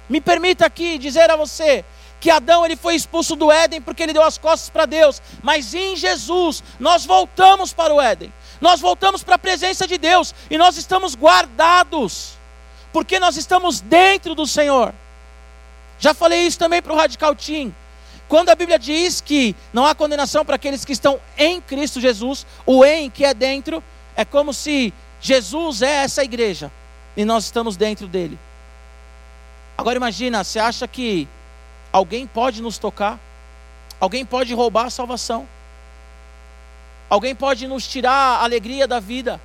[0.09, 1.85] Me permita aqui dizer a você
[2.21, 5.73] que Adão ele foi expulso do Éden porque ele deu as costas para Deus, mas
[5.73, 8.31] em Jesus nós voltamos para o Éden.
[8.61, 12.37] Nós voltamos para a presença de Deus e nós estamos guardados,
[12.93, 14.93] porque nós estamos dentro do Senhor.
[15.97, 17.73] Já falei isso também para o Radical Team.
[18.27, 22.45] Quando a Bíblia diz que não há condenação para aqueles que estão em Cristo Jesus,
[22.67, 23.83] o em que é dentro,
[24.15, 26.71] é como se Jesus é essa igreja
[27.17, 28.39] e nós estamos dentro dele.
[29.75, 31.27] Agora imagina, você acha que
[31.91, 33.19] alguém pode nos tocar?
[33.99, 35.47] Alguém pode roubar a salvação?
[37.09, 39.39] Alguém pode nos tirar a alegria da vida?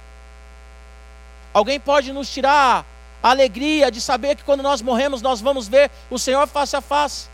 [1.53, 2.87] Alguém pode nos tirar
[3.23, 6.81] a alegria de saber que quando nós morremos nós vamos ver o Senhor face a
[6.81, 7.29] face?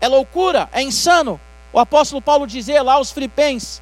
[0.00, 1.40] É loucura, é insano.
[1.72, 3.80] O apóstolo Paulo dizer lá aos Filipenses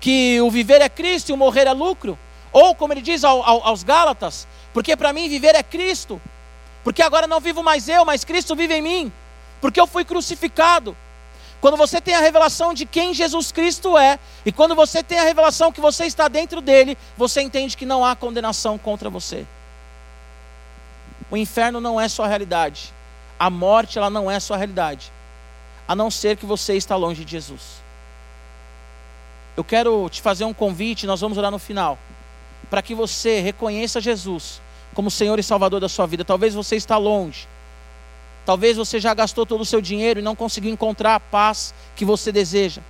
[0.00, 2.18] que o viver é Cristo e o morrer é lucro.
[2.52, 6.20] Ou como ele diz ao, ao, aos Gálatas, porque para mim viver é Cristo.
[6.82, 9.12] Porque agora não vivo mais eu, mas Cristo vive em mim.
[9.60, 10.96] Porque eu fui crucificado.
[11.60, 15.24] Quando você tem a revelação de quem Jesus Cristo é, e quando você tem a
[15.24, 19.44] revelação que você está dentro dele, você entende que não há condenação contra você.
[21.30, 22.92] O inferno não é sua realidade.
[23.38, 25.12] A morte ela não é sua realidade,
[25.86, 27.82] a não ser que você está longe de Jesus.
[29.56, 31.98] Eu quero te fazer um convite, nós vamos orar no final,
[32.68, 34.60] para que você reconheça Jesus
[34.94, 36.24] como Senhor e Salvador da sua vida.
[36.24, 37.46] Talvez você está longe.
[38.48, 42.02] Talvez você já gastou todo o seu dinheiro e não conseguiu encontrar a paz que
[42.02, 42.80] você deseja.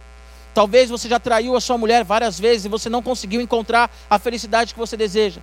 [0.55, 4.21] Talvez você já traiu a sua mulher várias vezes e você não conseguiu encontrar a
[4.21, 5.41] felicidade que você deseja.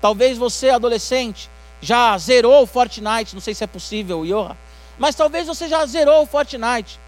[0.00, 1.50] Talvez você, adolescente,
[1.82, 4.56] já zerou o Fortnite, não sei se é possível, Yoha,
[4.98, 6.98] mas talvez você já zerou o Fortnite.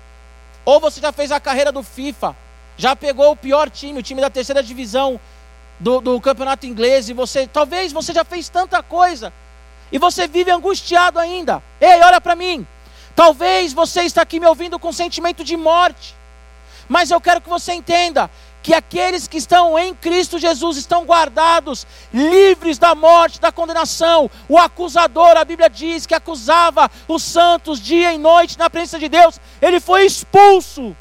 [0.63, 2.37] Ou você já fez a carreira do FIFA,
[2.77, 5.19] já pegou o pior time, o time da terceira divisão
[5.79, 9.33] do, do campeonato inglês, e você, talvez você já fez tanta coisa,
[9.93, 11.63] e você vive angustiado ainda.
[11.81, 12.67] Ei, olha para mim.
[13.15, 16.15] Talvez você está aqui me ouvindo com sentimento de morte,
[16.89, 18.31] mas eu quero que você entenda
[18.63, 24.31] que aqueles que estão em Cristo Jesus estão guardados, livres da morte, da condenação.
[24.49, 29.09] O acusador, a Bíblia diz que acusava os santos dia e noite na presença de
[29.09, 30.97] Deus, ele foi expulso.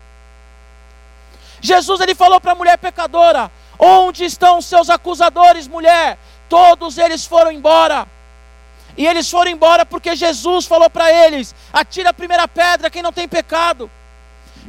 [1.62, 6.18] Jesus ele falou para a mulher pecadora: Onde estão os seus acusadores, mulher?
[6.48, 8.08] Todos eles foram embora.
[8.98, 13.14] E eles foram embora porque Jesus falou para eles: Atira a primeira pedra quem não
[13.14, 13.90] tem pecado.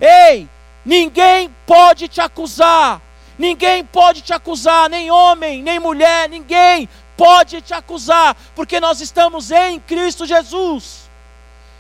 [0.00, 0.48] Ei,
[0.84, 3.00] Ninguém pode te acusar.
[3.38, 9.50] Ninguém pode te acusar, nem homem, nem mulher, ninguém pode te acusar, porque nós estamos
[9.50, 11.08] em Cristo Jesus,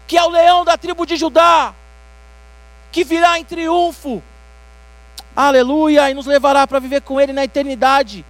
[0.06, 1.74] que é o leão da tribo de Judá,
[2.90, 4.22] que virá em triunfo.
[5.36, 8.24] Aleluia, e nos levará para viver com ele na eternidade.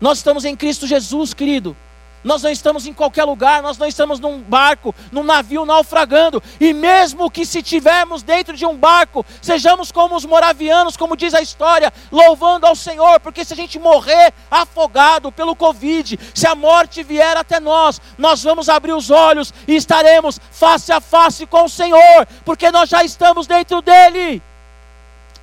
[0.00, 1.76] Nós estamos em Cristo Jesus, querido.
[2.24, 6.42] Nós não estamos em qualquer lugar, nós não estamos num barco, num navio naufragando.
[6.58, 11.34] E mesmo que se tivermos dentro de um barco, sejamos como os moravianos, como diz
[11.34, 16.54] a história, louvando ao Senhor, porque se a gente morrer afogado pelo Covid, se a
[16.54, 21.64] morte vier até nós, nós vamos abrir os olhos e estaremos face a face com
[21.64, 24.42] o Senhor, porque nós já estamos dentro dele.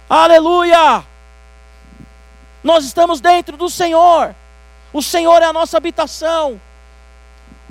[0.09, 1.03] Aleluia!
[2.63, 4.35] Nós estamos dentro do Senhor.
[4.93, 6.59] O Senhor é a nossa habitação.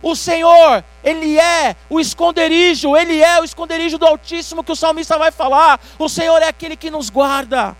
[0.03, 5.19] O Senhor, Ele é o esconderijo, Ele é o esconderijo do Altíssimo que o salmista
[5.19, 5.79] vai falar.
[5.99, 7.77] O Senhor é aquele que nos guarda.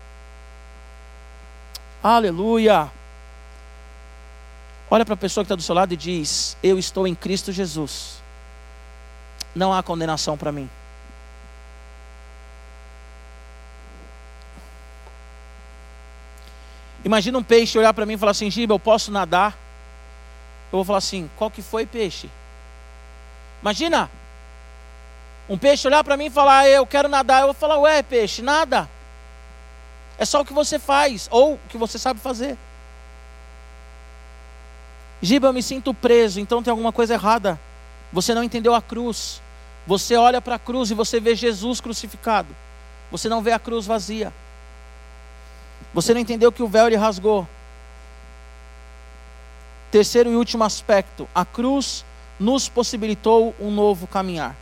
[2.03, 2.91] Aleluia.
[4.89, 7.51] Olha para a pessoa que está do seu lado e diz: Eu estou em Cristo
[7.51, 8.21] Jesus.
[9.55, 10.69] Não há condenação para mim.
[17.03, 19.57] Imagina um peixe olhar para mim e falar assim: Giba, eu posso nadar?
[20.71, 22.29] Eu vou falar assim: qual que foi peixe?
[23.61, 24.09] Imagina,
[25.49, 27.41] um peixe olhar para mim e falar: eu quero nadar.
[27.41, 28.89] Eu vou falar: ué, peixe, nada.
[30.17, 32.57] É só o que você faz, ou o que você sabe fazer.
[35.21, 37.59] Giba, eu me sinto preso, então tem alguma coisa errada.
[38.11, 39.41] Você não entendeu a cruz.
[39.85, 42.55] Você olha para a cruz e você vê Jesus crucificado.
[43.11, 44.33] Você não vê a cruz vazia.
[45.93, 47.47] Você não entendeu que o véu ele rasgou.
[49.91, 52.05] Terceiro e último aspecto: a cruz
[52.39, 54.55] nos possibilitou um novo caminhar.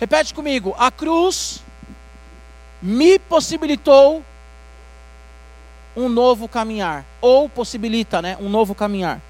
[0.00, 1.62] Repete comigo: a cruz
[2.80, 4.24] me possibilitou
[5.94, 9.20] um novo caminhar, ou possibilita, né, um novo caminhar.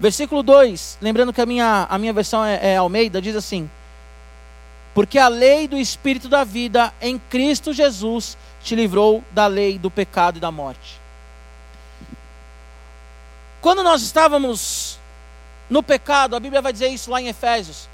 [0.00, 3.68] Versículo 2, lembrando que a minha, a minha versão é, é Almeida, diz assim:
[4.94, 9.90] Porque a lei do Espírito da vida em Cristo Jesus te livrou da lei do
[9.90, 11.00] pecado e da morte.
[13.60, 14.98] Quando nós estávamos
[15.68, 17.88] no pecado, a Bíblia vai dizer isso lá em Efésios.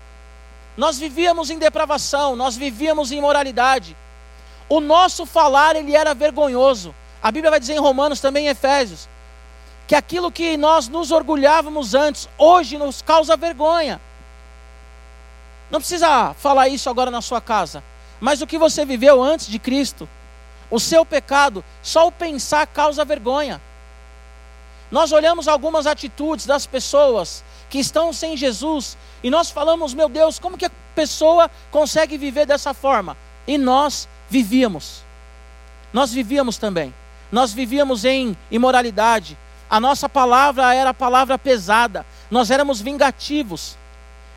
[0.77, 3.97] Nós vivíamos em depravação, nós vivíamos em imoralidade.
[4.69, 6.95] O nosso falar ele era vergonhoso.
[7.23, 9.09] A Bíblia vai dizer em Romanos, também em Efésios,
[9.87, 14.01] que aquilo que nós nos orgulhávamos antes, hoje nos causa vergonha.
[15.71, 17.83] Não precisa falar isso agora na sua casa,
[18.21, 20.09] mas o que você viveu antes de Cristo,
[20.71, 23.61] o seu pecado, só o pensar causa vergonha.
[24.95, 30.39] Nós olhamos algumas atitudes das pessoas que estão sem Jesus e nós falamos, meu Deus,
[30.39, 33.17] como que a pessoa consegue viver dessa forma?
[33.45, 35.03] E nós vivíamos.
[35.93, 36.95] Nós vivíamos também.
[37.33, 39.37] Nós vivíamos em imoralidade.
[39.69, 42.07] A nossa palavra era a palavra pesada.
[42.31, 43.77] Nós éramos vingativos.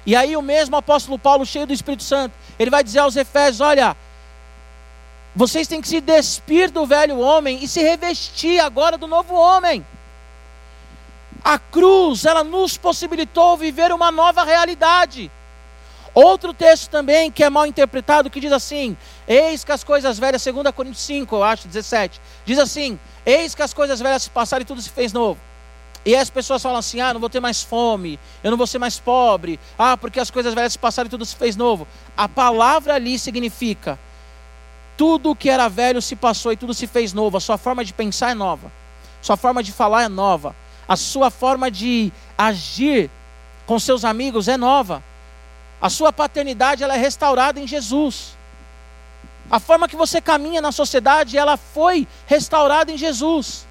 [0.07, 3.61] E aí o mesmo apóstolo Paulo, cheio do Espírito Santo, ele vai dizer aos Efésios:
[3.61, 3.95] olha,
[5.35, 9.85] vocês têm que se despir do velho homem e se revestir agora do novo homem.
[11.47, 15.31] A cruz, ela nos possibilitou viver uma nova realidade.
[16.13, 20.43] Outro texto também que é mal interpretado, que diz assim: Eis que as coisas velhas,
[20.43, 24.63] 2 Coríntios 5, eu acho, 17, diz assim: Eis que as coisas velhas se passaram
[24.63, 25.39] e tudo se fez novo.
[26.05, 28.77] E as pessoas falam assim: ah, não vou ter mais fome, eu não vou ser
[28.77, 31.87] mais pobre, ah, porque as coisas velhas se passaram e tudo se fez novo.
[32.17, 33.97] A palavra ali significa:
[34.97, 37.37] tudo que era velho se passou e tudo se fez novo.
[37.37, 38.69] A sua forma de pensar é nova,
[39.21, 40.53] sua forma de falar é nova,
[40.87, 43.09] a sua forma de agir
[43.65, 45.03] com seus amigos é nova.
[45.81, 48.35] A sua paternidade ela é restaurada em Jesus.
[49.49, 53.65] A forma que você caminha na sociedade, ela foi restaurada em Jesus.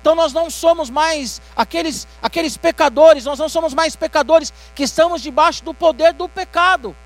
[0.00, 5.20] Então nós não somos mais aqueles, aqueles pecadores, nós não somos mais pecadores que estamos
[5.20, 6.96] debaixo do poder do pecado.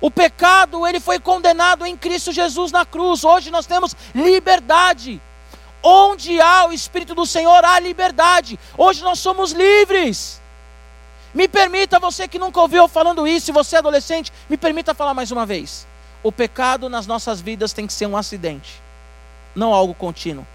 [0.00, 3.24] O pecado, ele foi condenado em Cristo Jesus na cruz.
[3.24, 5.20] Hoje nós temos liberdade.
[5.86, 8.58] Onde há o Espírito do Senhor, há liberdade.
[8.78, 10.40] Hoje nós somos livres.
[11.34, 15.30] Me permita, você que nunca ouviu falando isso, você é adolescente, me permita falar mais
[15.30, 15.86] uma vez.
[16.22, 18.80] O pecado nas nossas vidas tem que ser um acidente,
[19.54, 20.46] não algo contínuo.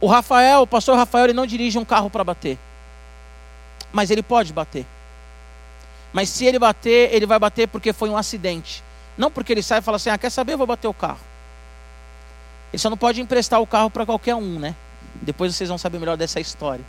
[0.00, 2.58] O Rafael, o pastor Rafael, ele não dirige um carro para bater.
[3.92, 4.86] Mas ele pode bater.
[6.10, 8.82] Mas se ele bater, ele vai bater porque foi um acidente.
[9.18, 11.20] Não porque ele sai e fala assim: ah, quer saber, eu vou bater o carro.
[12.72, 14.74] Ele só não pode emprestar o carro para qualquer um, né?
[15.22, 16.84] Depois vocês vão saber melhor dessa história.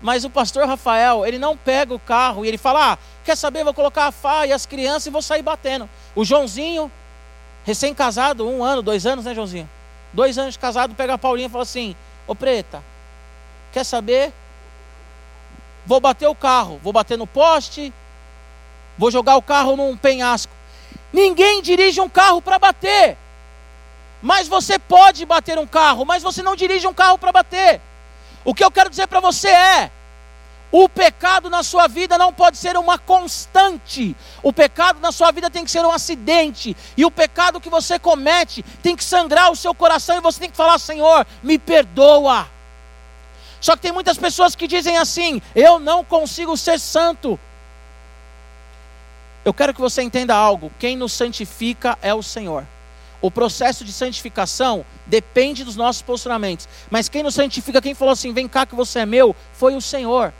[0.00, 3.62] Mas o pastor Rafael, ele não pega o carro e ele fala: ah, quer saber,
[3.62, 5.88] vou colocar a Fá e as crianças e vou sair batendo.
[6.14, 6.90] O Joãozinho,
[7.64, 9.68] recém-casado, um ano, dois anos, né, Joãozinho?
[10.12, 11.94] Dois anos de casado, pega a Paulinha e fala assim:
[12.26, 12.82] Ô preta,
[13.72, 14.32] quer saber?
[15.86, 17.92] Vou bater o carro, vou bater no poste,
[18.98, 20.52] vou jogar o carro num penhasco.
[21.12, 23.16] Ninguém dirige um carro para bater.
[24.22, 27.80] Mas você pode bater um carro, mas você não dirige um carro para bater.
[28.44, 29.90] O que eu quero dizer para você é:
[30.70, 34.16] o pecado na sua vida não pode ser uma constante.
[34.42, 36.74] O pecado na sua vida tem que ser um acidente.
[36.96, 40.50] E o pecado que você comete tem que sangrar o seu coração e você tem
[40.50, 42.48] que falar: Senhor, me perdoa.
[43.60, 47.38] Só que tem muitas pessoas que dizem assim: Eu não consigo ser santo.
[49.44, 52.66] Eu quero que você entenda algo: quem nos santifica é o Senhor.
[53.22, 56.68] O processo de santificação depende dos nossos posicionamentos.
[56.90, 59.80] Mas quem nos santifica, quem falou assim, vem cá que você é meu, foi o
[59.80, 60.34] Senhor.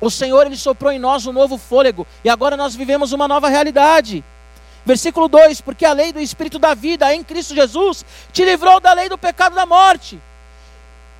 [0.00, 2.06] O Senhor, Ele soprou em nós um novo fôlego.
[2.24, 4.24] E agora nós vivemos uma nova realidade.
[4.86, 8.92] Versículo 2: Porque a lei do Espírito da vida em Cristo Jesus te livrou da
[8.92, 10.18] lei do pecado da morte.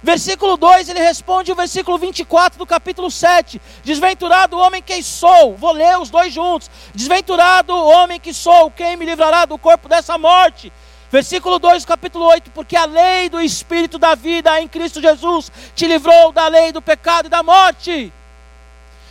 [0.02, 3.60] Versículo 2, ele responde o versículo 24 do capítulo 7.
[3.84, 5.54] Desventurado o homem que sou.
[5.56, 6.70] Vou ler os dois juntos.
[6.94, 10.72] Desventurado o homem que sou, quem me livrará do corpo dessa morte?
[11.10, 15.86] Versículo 2, capítulo 8: Porque a lei do Espírito da vida em Cristo Jesus te
[15.86, 18.12] livrou da lei do pecado e da morte.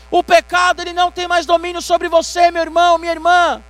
[0.10, 3.62] O pecado ele não tem mais domínio sobre você, meu irmão, minha irmã.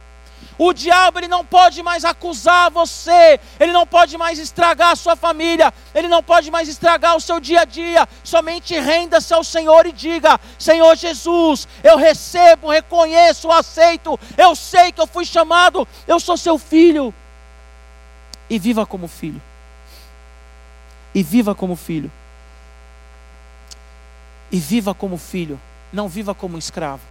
[0.59, 5.15] O diabo ele não pode mais acusar você, ele não pode mais estragar a sua
[5.15, 8.07] família, ele não pode mais estragar o seu dia a dia.
[8.23, 15.01] Somente renda-se ao Senhor e diga: Senhor Jesus, eu recebo, reconheço, aceito, eu sei que
[15.01, 17.11] eu fui chamado, eu sou seu filho
[18.49, 19.41] e viva como filho.
[21.13, 22.11] E viva como filho.
[24.51, 25.59] E viva como filho,
[25.93, 27.03] não viva como escravo.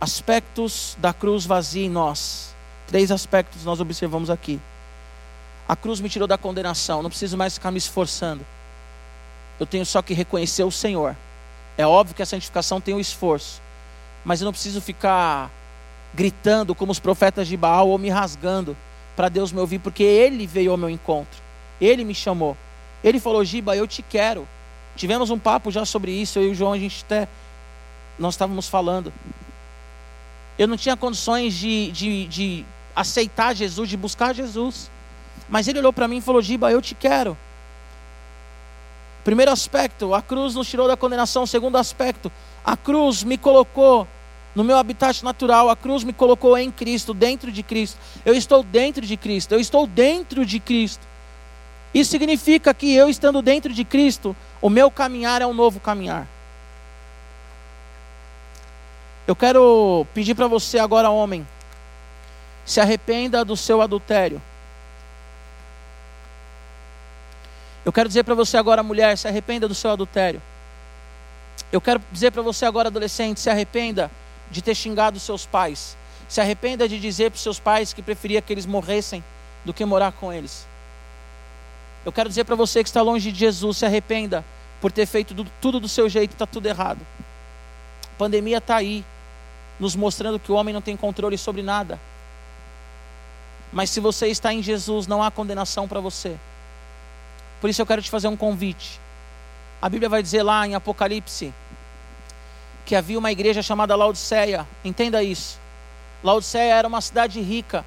[0.00, 2.54] Aspectos da cruz vazia em nós.
[2.86, 4.60] Três aspectos nós observamos aqui.
[5.68, 8.46] A cruz me tirou da condenação, não preciso mais ficar me esforçando.
[9.58, 11.16] Eu tenho só que reconhecer o Senhor.
[11.76, 13.60] É óbvio que a santificação tem um esforço,
[14.24, 15.50] mas eu não preciso ficar
[16.14, 18.76] gritando como os profetas de Baal ou me rasgando
[19.16, 21.40] para Deus me ouvir, porque Ele veio ao meu encontro,
[21.80, 22.56] Ele me chamou.
[23.02, 24.46] Ele falou: Giba, eu te quero.
[24.96, 27.28] Tivemos um papo já sobre isso, eu e o João, a gente até.
[28.18, 29.12] Nós estávamos falando.
[30.58, 34.90] Eu não tinha condições de, de, de aceitar Jesus, de buscar Jesus.
[35.48, 37.36] Mas ele olhou para mim e falou: Giba, eu te quero.
[39.24, 41.46] Primeiro aspecto, a cruz nos tirou da condenação.
[41.46, 42.32] Segundo aspecto,
[42.64, 44.06] a cruz me colocou
[44.58, 45.70] no meu habitat natural.
[45.70, 47.96] A cruz me colocou em Cristo, dentro de Cristo.
[48.26, 49.52] Eu estou dentro de Cristo.
[49.52, 51.06] Eu estou dentro de Cristo.
[51.94, 56.26] Isso significa que eu estando dentro de Cristo, o meu caminhar é um novo caminhar.
[59.28, 61.46] Eu quero pedir para você agora, homem,
[62.64, 64.42] se arrependa do seu adultério.
[67.86, 70.42] Eu quero dizer para você agora, mulher, se arrependa do seu adultério.
[71.70, 74.10] Eu quero dizer para você agora, adolescente, se arrependa
[74.50, 75.96] de ter xingado seus pais.
[76.28, 79.22] Se arrependa de dizer para seus pais que preferia que eles morressem
[79.64, 80.66] do que morar com eles.
[82.04, 84.44] Eu quero dizer para você que está longe de Jesus, se arrependa
[84.80, 87.00] por ter feito tudo do seu jeito, está tudo errado.
[88.04, 89.04] A pandemia está aí,
[89.78, 91.98] nos mostrando que o homem não tem controle sobre nada.
[93.72, 96.36] Mas se você está em Jesus, não há condenação para você.
[97.60, 99.00] Por isso eu quero te fazer um convite.
[99.80, 101.52] A Bíblia vai dizer lá em Apocalipse
[102.88, 104.66] que havia uma igreja chamada Laodiceia.
[104.82, 105.60] Entenda isso.
[106.24, 107.84] Laodiceia era uma cidade rica,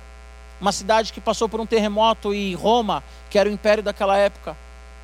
[0.62, 4.56] uma cidade que passou por um terremoto e Roma, que era o império daquela época.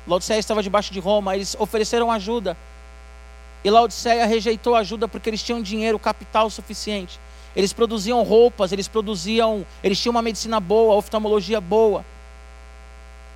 [0.06, 2.56] Laodiceia estava debaixo de Roma, eles ofereceram ajuda.
[3.64, 7.18] E Laodiceia rejeitou ajuda porque eles tinham dinheiro, capital suficiente.
[7.56, 12.04] Eles produziam roupas, eles produziam, eles tinham uma medicina boa, oftalmologia boa.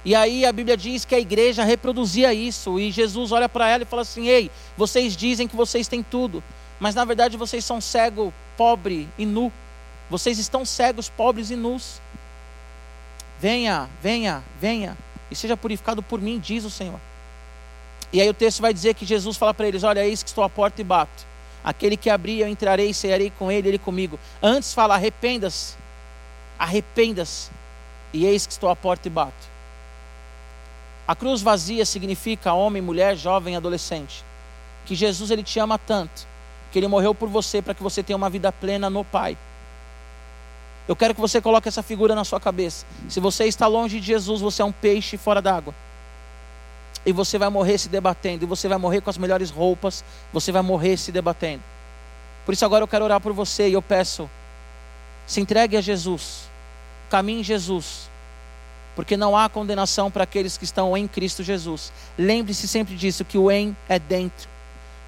[0.05, 2.79] E aí a Bíblia diz que a igreja reproduzia isso.
[2.79, 6.43] E Jesus olha para ela e fala assim: Ei, vocês dizem que vocês têm tudo,
[6.81, 9.53] mas na verdade vocês são cego, pobre e nu.
[10.11, 12.01] Vocês estão cegos, pobres e nus.
[13.41, 14.97] Venha, venha, venha
[15.31, 17.01] e seja purificado por mim, diz o Senhor.
[18.13, 20.45] E aí o texto vai dizer que Jesus fala para eles: Olha, eis que estou
[20.45, 21.33] à porta e bato.
[21.65, 24.19] Aquele que abrir, eu entrarei e cearei com ele, ele comigo.
[24.43, 25.77] Antes fala: arrependa-se,
[26.59, 27.51] arrependa-se.
[28.13, 29.52] E eis que estou à porta e bato.
[31.13, 34.25] A cruz vazia significa homem, mulher, jovem, adolescente.
[34.87, 36.27] Que Jesus ele te ama tanto,
[36.73, 39.37] que ele morreu por você para que você tenha uma vida plena no Pai.
[40.89, 42.87] Eu quero que você coloque essa figura na sua cabeça.
[43.11, 45.75] Se você está longe de Jesus, você é um peixe fora d'água.
[47.05, 50.03] E você vai morrer se debatendo, e você vai morrer com as melhores roupas,
[50.33, 51.63] você vai morrer se debatendo.
[52.47, 54.31] Por isso agora eu quero orar por você e eu peço,
[55.27, 56.49] se entregue a Jesus.
[57.11, 58.11] Caminhe em Jesus
[58.95, 61.93] porque não há condenação para aqueles que estão em Cristo Jesus.
[62.19, 64.49] Lembre-se sempre disso, que o em é dentro.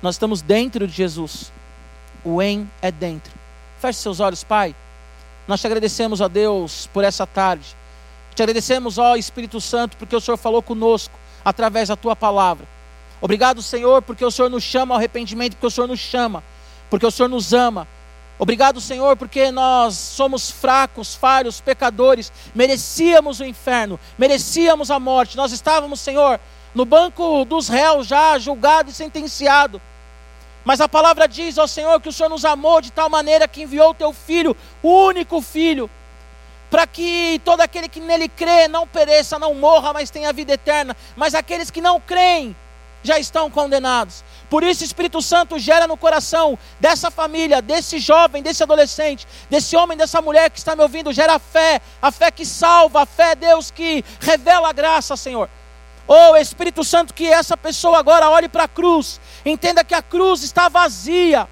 [0.03, 1.53] Nós estamos dentro de Jesus.
[2.25, 3.33] O em é dentro.
[3.81, 4.75] Feche seus olhos, Pai.
[5.47, 7.77] Nós te agradecemos, a Deus, por essa tarde.
[8.35, 11.15] Te agradecemos, ó Espírito Santo, porque o Senhor falou conosco
[11.45, 12.67] através da tua palavra.
[13.21, 16.43] Obrigado, Senhor, porque o Senhor nos chama ao arrependimento, porque o Senhor nos chama,
[16.91, 17.87] porque o Senhor nos ama,
[18.39, 25.37] Obrigado, Senhor, porque nós somos fracos, falhos, pecadores, merecíamos o inferno, merecíamos a morte.
[25.37, 26.41] Nós estávamos, Senhor,
[26.75, 29.81] no banco dos réus já julgado e sentenciado.
[30.65, 33.63] Mas a palavra diz ao Senhor que o Senhor nos amou de tal maneira que
[33.63, 35.89] enviou o teu filho, o único filho,
[36.71, 40.97] para que todo aquele que nele crê não pereça, não morra, mas tenha vida eterna.
[41.15, 42.57] Mas aqueles que não creem
[43.05, 44.25] já estão condenados.
[44.51, 49.77] Por isso, o Espírito Santo gera no coração dessa família, desse jovem, desse adolescente, desse
[49.77, 53.37] homem, dessa mulher que está me ouvindo, gera fé, a fé que salva, a fé,
[53.37, 55.49] Deus, que revela a graça, Senhor.
[56.09, 60.43] Oh, Espírito Santo, que essa pessoa agora olhe para a cruz, entenda que a cruz
[60.43, 61.49] está vazia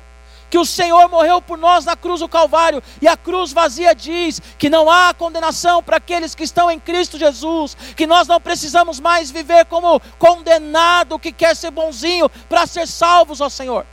[0.53, 4.39] que o Senhor morreu por nós na cruz do Calvário, e a cruz vazia diz
[4.59, 9.01] que não há condenação para aqueles que estão em Cristo Jesus, que nós não precisamos
[9.01, 13.87] mais viver como condenado que quer ser bonzinho para ser salvos, ó Senhor.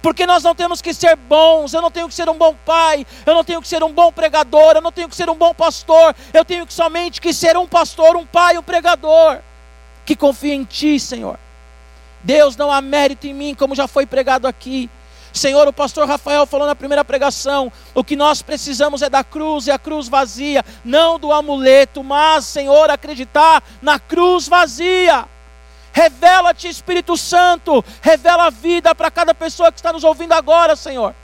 [0.00, 3.06] Porque nós não temos que ser bons, eu não tenho que ser um bom pai,
[3.26, 5.52] eu não tenho que ser um bom pregador, eu não tenho que ser um bom
[5.52, 9.40] pastor, eu tenho que somente que ser um pastor, um pai, um pregador,
[10.06, 11.38] que confia em Ti, Senhor.
[12.22, 14.88] Deus não há mérito em mim, como já foi pregado aqui.
[15.36, 19.66] Senhor, o pastor Rafael falou na primeira pregação: o que nós precisamos é da cruz
[19.66, 25.26] e a cruz vazia, não do amuleto, mas, Senhor, acreditar na cruz vazia.
[25.92, 31.14] Revela-te, Espírito Santo, revela a vida para cada pessoa que está nos ouvindo agora, Senhor,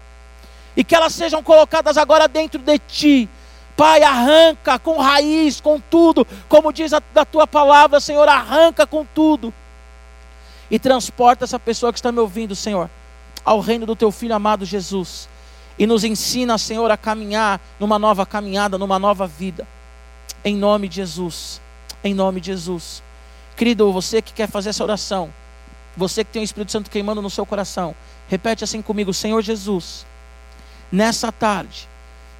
[0.76, 3.28] e que elas sejam colocadas agora dentro de ti.
[3.76, 9.04] Pai, arranca com raiz, com tudo, como diz a, da tua palavra, Senhor, arranca com
[9.04, 9.52] tudo
[10.70, 12.90] e transporta essa pessoa que está me ouvindo, Senhor
[13.44, 15.28] ao reino do teu filho amado Jesus.
[15.78, 19.66] E nos ensina, Senhor, a caminhar numa nova caminhada, numa nova vida.
[20.44, 21.60] Em nome de Jesus.
[22.04, 23.02] Em nome de Jesus.
[23.56, 25.32] Querido, você que quer fazer essa oração,
[25.96, 27.94] você que tem o Espírito Santo queimando no seu coração,
[28.28, 30.06] repete assim comigo: Senhor Jesus,
[30.90, 31.88] nessa tarde,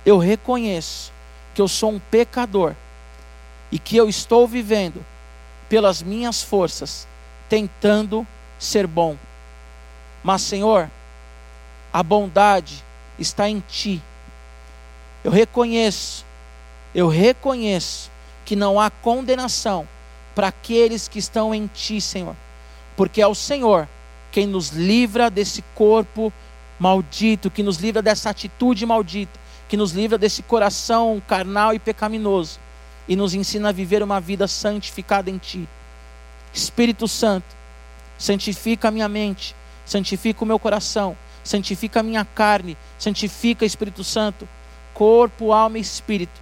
[0.05, 1.13] eu reconheço
[1.55, 2.75] que eu sou um pecador
[3.71, 5.05] e que eu estou vivendo
[5.69, 7.07] pelas minhas forças,
[7.49, 8.27] tentando
[8.59, 9.17] ser bom.
[10.23, 10.91] Mas, Senhor,
[11.93, 12.85] a bondade
[13.19, 14.03] está em Ti.
[15.25, 16.25] Eu reconheço,
[16.95, 18.11] eu reconheço
[18.45, 19.87] que não há condenação
[20.35, 22.37] para aqueles que estão em Ti, Senhor,
[22.97, 23.89] porque é o Senhor
[24.31, 26.33] quem nos livra desse corpo
[26.79, 32.59] maldito, que nos livra dessa atitude maldita, que nos livra desse coração carnal e pecaminoso
[33.07, 35.69] e nos ensina a viver uma vida santificada em Ti.
[36.53, 37.47] Espírito Santo,
[38.19, 39.55] santifica a minha mente,
[39.85, 44.49] santifica o meu coração, santifica a minha carne, santifica, Espírito Santo,
[44.95, 46.41] corpo, alma e espírito.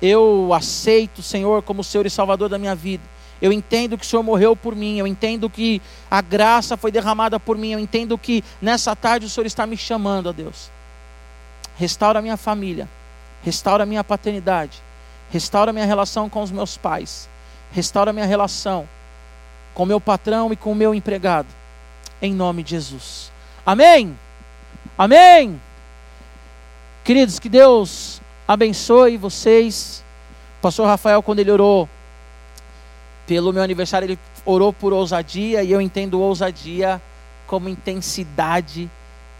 [0.00, 3.02] Eu aceito, Senhor, como Senhor e Salvador da minha vida.
[3.40, 7.40] Eu entendo que o Senhor morreu por mim, eu entendo que a graça foi derramada
[7.40, 10.70] por mim, eu entendo que nessa tarde o Senhor está me chamando, a Deus.
[11.76, 12.88] Restaura a minha família,
[13.42, 14.80] restaura a minha paternidade,
[15.30, 17.28] restaura a minha relação com os meus pais,
[17.72, 18.88] restaura a minha relação
[19.74, 21.48] com o meu patrão e com o meu empregado,
[22.22, 23.32] em nome de Jesus.
[23.66, 24.16] Amém?
[24.96, 25.60] Amém?
[27.02, 30.04] Queridos, que Deus abençoe vocês.
[30.58, 31.88] O pastor Rafael, quando ele orou
[33.26, 37.02] pelo meu aniversário, ele orou por ousadia, e eu entendo ousadia
[37.46, 38.88] como intensidade.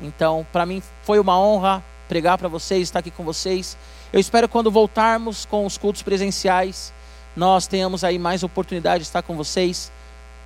[0.00, 3.76] Então, para mim foi uma honra pregar para vocês, estar aqui com vocês.
[4.12, 6.92] Eu espero quando voltarmos com os cultos presenciais,
[7.36, 9.90] nós tenhamos aí mais oportunidade de estar com vocês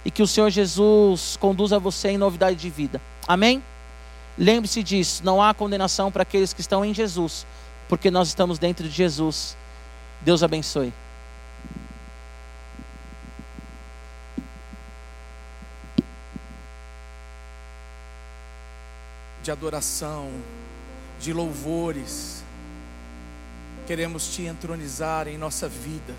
[0.06, 3.02] e que o Senhor Jesus conduza você em novidade de vida.
[3.26, 3.60] Amém?
[4.38, 7.44] Lembre-se disso, não há condenação para aqueles que estão em Jesus,
[7.88, 9.56] porque nós estamos dentro de Jesus.
[10.20, 10.94] Deus abençoe.
[19.42, 20.30] De adoração,
[21.18, 22.44] de louvores,
[23.88, 26.14] queremos te entronizar em nossa vida,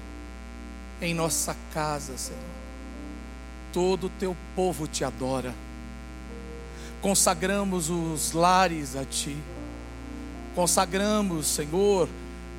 [1.01, 2.66] em nossa casa, Senhor
[3.77, 5.53] todo o teu povo te adora.
[6.99, 9.37] Consagramos os lares a ti.
[10.55, 12.09] Consagramos, Senhor,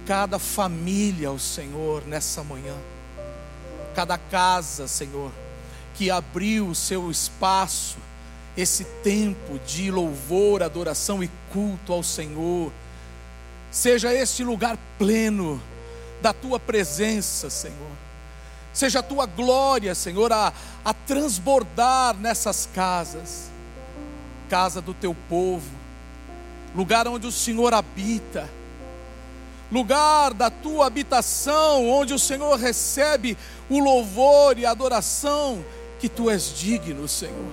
[0.07, 2.77] cada família ao Senhor nessa manhã.
[3.97, 5.33] Cada casa, Senhor,
[5.97, 7.97] que abriu o seu espaço,
[8.57, 12.73] esse tempo de louvor, adoração e culto ao Senhor.
[13.73, 15.61] Seja este lugar pleno
[16.23, 18.08] da tua presença, Senhor
[18.73, 20.53] seja a tua glória, Senhor, a,
[20.85, 23.51] a transbordar nessas casas,
[24.49, 25.69] casa do teu povo,
[26.75, 28.49] lugar onde o Senhor habita,
[29.71, 33.37] lugar da tua habitação, onde o Senhor recebe
[33.69, 35.65] o louvor e a adoração,
[35.99, 37.53] que tu és digno, Senhor.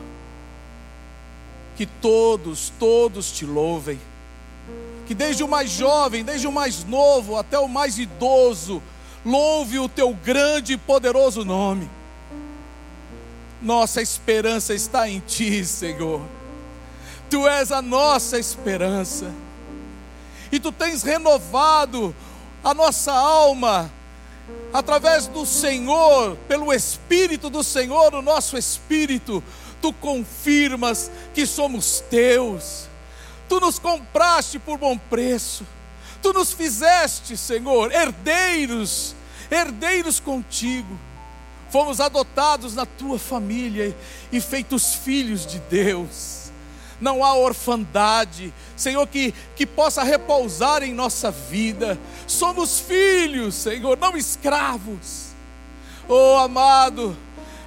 [1.75, 3.99] Que todos, todos te louvem.
[5.05, 8.81] Que desde o mais jovem, desde o mais novo até o mais idoso,
[9.25, 11.89] louve o teu grande e poderoso nome.
[13.61, 16.21] Nossa esperança está em Ti, Senhor.
[17.29, 19.33] Tu és a nossa esperança,
[20.51, 22.15] e Tu tens renovado
[22.63, 23.91] a nossa alma,
[24.71, 29.43] através do Senhor, pelo Espírito do Senhor, o nosso Espírito,
[29.81, 32.87] Tu confirmas que somos Teus,
[33.49, 35.65] Tu nos compraste por bom preço,
[36.25, 39.13] Tu nos fizeste, Senhor, herdeiros
[39.51, 40.99] herdeiros contigo.
[41.69, 43.95] Fomos adotados na tua família
[44.31, 46.49] e feitos filhos de Deus.
[46.99, 51.95] Não há orfandade, Senhor, que, que possa repousar em nossa vida.
[52.25, 55.27] Somos filhos, Senhor, não escravos.
[56.09, 57.15] Oh, amado,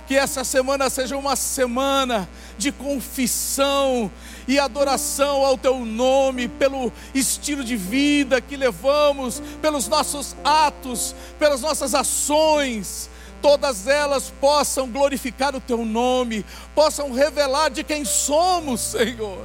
[0.09, 2.29] que essa semana seja uma semana
[2.59, 4.11] de confissão
[4.49, 11.61] e adoração ao teu nome, pelo estilo de vida que levamos, pelos nossos atos, pelas
[11.61, 13.11] nossas ações,
[13.43, 19.45] todas elas possam glorificar o teu nome, possam revelar de quem somos, Senhor.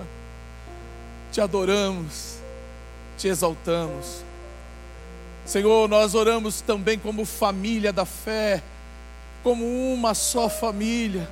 [1.33, 2.37] Te adoramos,
[3.17, 4.23] te exaltamos.
[5.45, 8.63] Senhor, nós oramos também como família da fé,
[9.43, 11.29] como uma só família,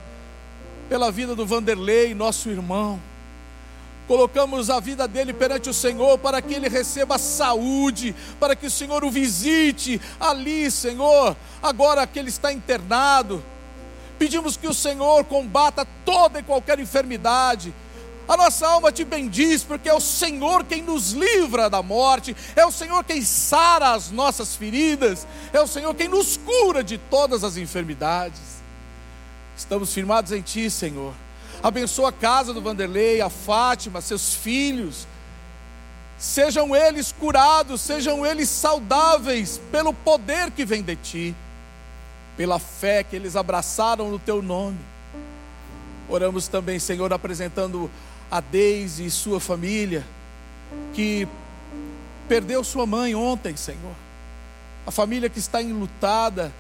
[0.89, 2.99] pela vida do Vanderlei, nosso irmão
[4.07, 8.71] colocamos a vida dele perante o Senhor para que ele receba saúde, para que o
[8.71, 13.43] Senhor o visite ali, Senhor, agora que ele está internado.
[14.19, 17.73] Pedimos que o Senhor combata toda e qualquer enfermidade.
[18.27, 22.65] A nossa alma te bendiz, porque é o Senhor quem nos livra da morte, é
[22.65, 27.43] o Senhor quem sara as nossas feridas, é o Senhor quem nos cura de todas
[27.43, 28.61] as enfermidades.
[29.57, 31.13] Estamos firmados em Ti, Senhor
[31.64, 35.07] abençoa a casa do Vanderlei, a Fátima, seus filhos.
[36.18, 41.36] Sejam eles curados, sejam eles saudáveis pelo poder que vem de ti.
[42.38, 44.80] pela fé que eles abraçaram no teu nome.
[46.09, 47.89] Oramos também, Senhor, apresentando
[48.30, 50.05] a Deise e sua família,
[50.93, 51.28] que
[52.28, 53.95] perdeu sua mãe ontem, Senhor.
[54.88, 56.51] A família que está enlutada,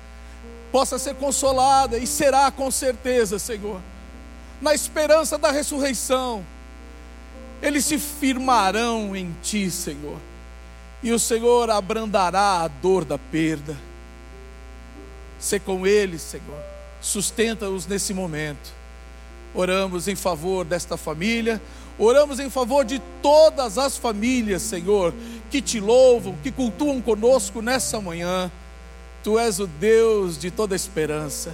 [0.71, 3.81] possa ser consolada e será com certeza, Senhor,
[4.61, 6.45] na esperança da ressurreição.
[7.61, 10.17] Eles se firmarão em Ti, Senhor,
[11.03, 13.77] e o Senhor abrandará a dor da perda.
[15.39, 16.63] Ser com eles, Senhor,
[17.01, 18.71] sustenta-os nesse momento.
[19.53, 21.61] Oramos em favor desta família,
[21.99, 25.13] oramos em favor de todas as famílias, Senhor,
[25.49, 28.51] que te louvam, que cultuam conosco nessa manhã.
[29.23, 31.53] Tu és o Deus de toda esperança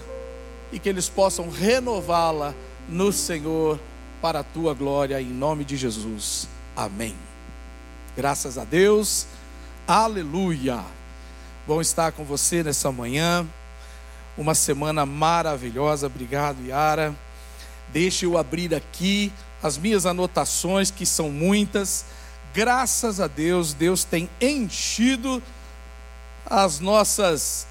[0.72, 2.53] e que eles possam renová-la
[2.88, 3.79] no Senhor
[4.21, 6.47] para a tua glória, em nome de Jesus.
[6.75, 7.15] Amém.
[8.15, 9.27] Graças a Deus,
[9.88, 10.83] aleluia.
[11.67, 13.45] Bom estar com você nessa manhã,
[14.38, 16.07] uma semana maravilhosa.
[16.07, 17.13] Obrigado, Yara.
[17.91, 19.31] Deixe eu abrir aqui
[19.61, 22.05] as minhas anotações, que são muitas.
[22.53, 25.41] Graças a Deus, Deus tem enchido
[26.45, 27.67] as nossas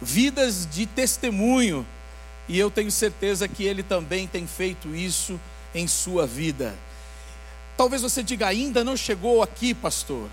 [0.00, 1.86] vidas de testemunho,
[2.50, 5.38] e eu tenho certeza que Ele também tem feito isso
[5.72, 6.74] em sua vida.
[7.76, 10.28] Talvez você diga, ainda não chegou aqui, pastor,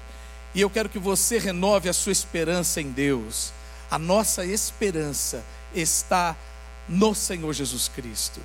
[0.56, 3.54] e eu quero que você renove a sua esperança em Deus.
[3.92, 5.46] A nossa esperança
[5.76, 6.36] está
[6.90, 8.42] no Senhor Jesus Cristo.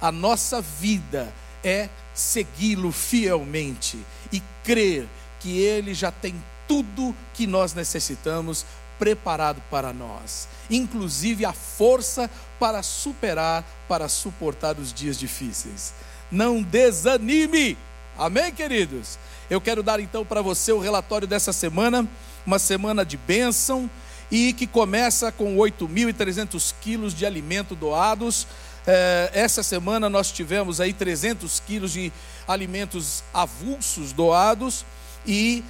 [0.00, 1.30] A nossa vida
[1.62, 3.98] é segui-lo fielmente
[4.32, 5.06] e crer
[5.38, 6.34] que Ele já tem
[6.66, 8.64] tudo que nós necessitamos
[8.98, 15.92] preparado para nós, inclusive a força para superar, para suportar os dias difíceis.
[16.30, 17.76] Não desanime,
[18.16, 19.18] amém, queridos?
[19.50, 22.08] Eu quero dar então para você o relatório dessa semana,
[22.46, 23.90] uma semana de bênção
[24.30, 28.46] e que começa com 8.300 quilos de alimento doados.
[28.86, 32.10] É, essa semana nós tivemos aí 300 quilos de
[32.48, 34.86] alimentos avulsos doados
[35.26, 35.62] e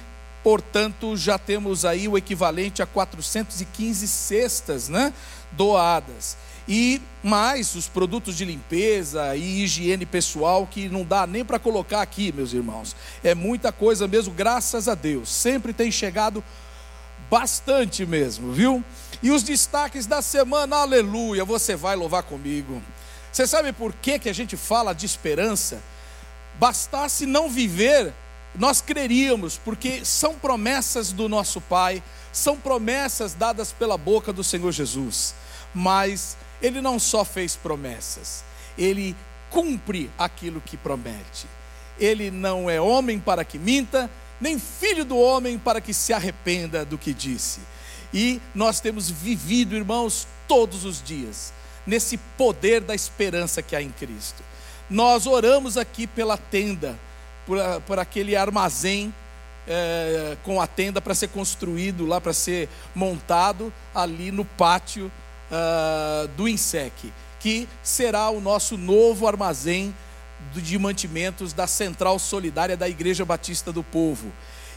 [0.43, 5.13] portanto, já temos aí o equivalente a 415 cestas né,
[5.51, 6.37] doadas.
[6.67, 12.01] E mais os produtos de limpeza e higiene pessoal que não dá nem para colocar
[12.01, 12.95] aqui, meus irmãos.
[13.23, 15.29] É muita coisa mesmo, graças a Deus.
[15.29, 16.43] Sempre tem chegado
[17.29, 18.83] bastante mesmo, viu?
[19.21, 22.81] E os destaques da semana, aleluia, você vai louvar comigo.
[23.31, 25.81] Você sabe por que, que a gente fala de esperança?
[26.59, 28.13] Bastasse não viver
[28.55, 34.71] nós creríamos, porque são promessas do nosso Pai, são promessas dadas pela boca do Senhor
[34.71, 35.33] Jesus.
[35.73, 38.43] Mas Ele não só fez promessas,
[38.77, 39.15] Ele
[39.49, 41.47] cumpre aquilo que promete.
[41.99, 46.85] Ele não é homem para que minta, nem filho do homem para que se arrependa
[46.85, 47.59] do que disse.
[48.13, 51.51] E nós temos vivido, irmãos, todos os dias,
[51.85, 54.43] nesse poder da esperança que há em Cristo.
[54.89, 56.99] Nós oramos aqui pela tenda
[57.45, 59.13] por, por aquele armazém
[59.67, 65.11] é, com a tenda para ser construído lá, para ser montado ali no pátio
[65.51, 69.95] uh, do INSEC, que será o nosso novo armazém
[70.53, 74.31] de mantimentos da Central Solidária da Igreja Batista do Povo.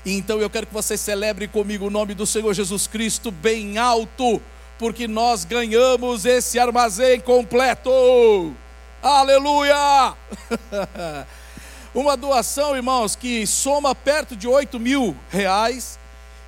[0.05, 4.41] Então eu quero que você celebre comigo o nome do Senhor Jesus Cristo bem alto,
[4.79, 7.91] porque nós ganhamos esse armazém completo.
[9.03, 10.15] Aleluia!
[11.97, 15.99] Uma doação, irmãos, que soma perto de 8 mil reais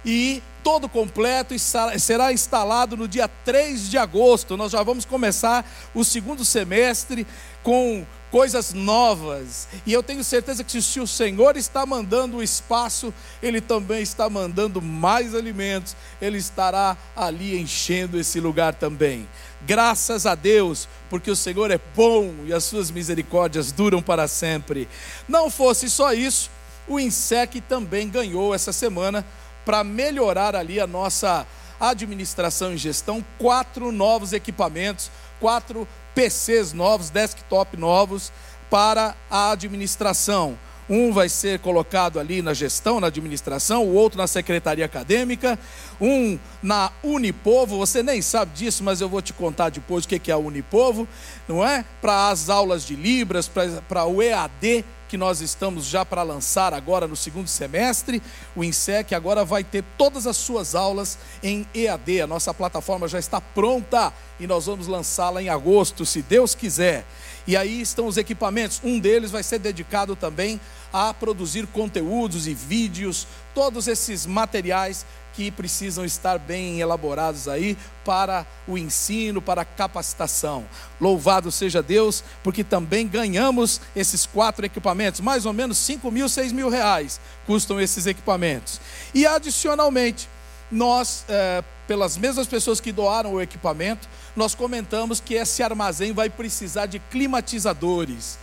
[0.05, 1.55] e todo completo
[1.99, 4.59] será instalado no dia 3 de agosto.
[4.59, 7.27] Nós já vamos começar o segundo semestre
[7.63, 9.69] com coisas novas.
[9.87, 14.29] E eu tenho certeza que se o Senhor está mandando o espaço, Ele também está
[14.29, 19.27] mandando mais alimentos, Ele estará ali enchendo esse lugar também.
[19.67, 24.89] Graças a Deus, porque o Senhor é bom e as suas misericórdias duram para sempre.
[25.29, 26.51] Não fosse só isso,
[26.87, 29.27] o INSEC também ganhou essa semana
[29.65, 31.47] para melhorar ali a nossa
[31.79, 38.33] administração e gestão, quatro novos equipamentos, quatro PCs novos, desktop novos
[38.71, 40.59] para a administração.
[40.89, 45.59] Um vai ser colocado ali na gestão, na administração, o outro na secretaria acadêmica,
[46.01, 47.77] um na Unipovo.
[47.79, 51.07] Você nem sabe disso, mas eu vou te contar depois o que é a Unipovo,
[51.47, 51.85] não é?
[52.01, 53.51] Para as aulas de Libras,
[53.89, 58.23] para o EAD que nós estamos já para lançar agora no segundo semestre.
[58.55, 62.21] O INSEC agora vai ter todas as suas aulas em EAD.
[62.21, 67.07] A nossa plataforma já está pronta e nós vamos lançá-la em agosto, se Deus quiser.
[67.49, 68.79] E aí estão os equipamentos.
[68.85, 70.61] Um deles vai ser dedicado também
[70.93, 78.47] a produzir conteúdos e vídeos, todos esses materiais que precisam estar bem elaborados aí para
[78.67, 80.67] o ensino, para a capacitação.
[81.01, 86.53] Louvado seja Deus, porque também ganhamos esses quatro equipamentos, mais ou menos 5 mil, 6
[86.53, 88.79] mil reais custam esses equipamentos.
[89.15, 90.29] E adicionalmente,
[90.71, 96.29] nós, é, pelas mesmas pessoas que doaram o equipamento, nós comentamos que esse armazém vai
[96.29, 98.39] precisar de climatizadores.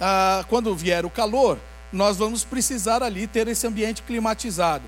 [0.00, 1.58] Ah, quando vier o calor,
[1.92, 4.84] nós vamos precisar ali ter esse ambiente climatizado.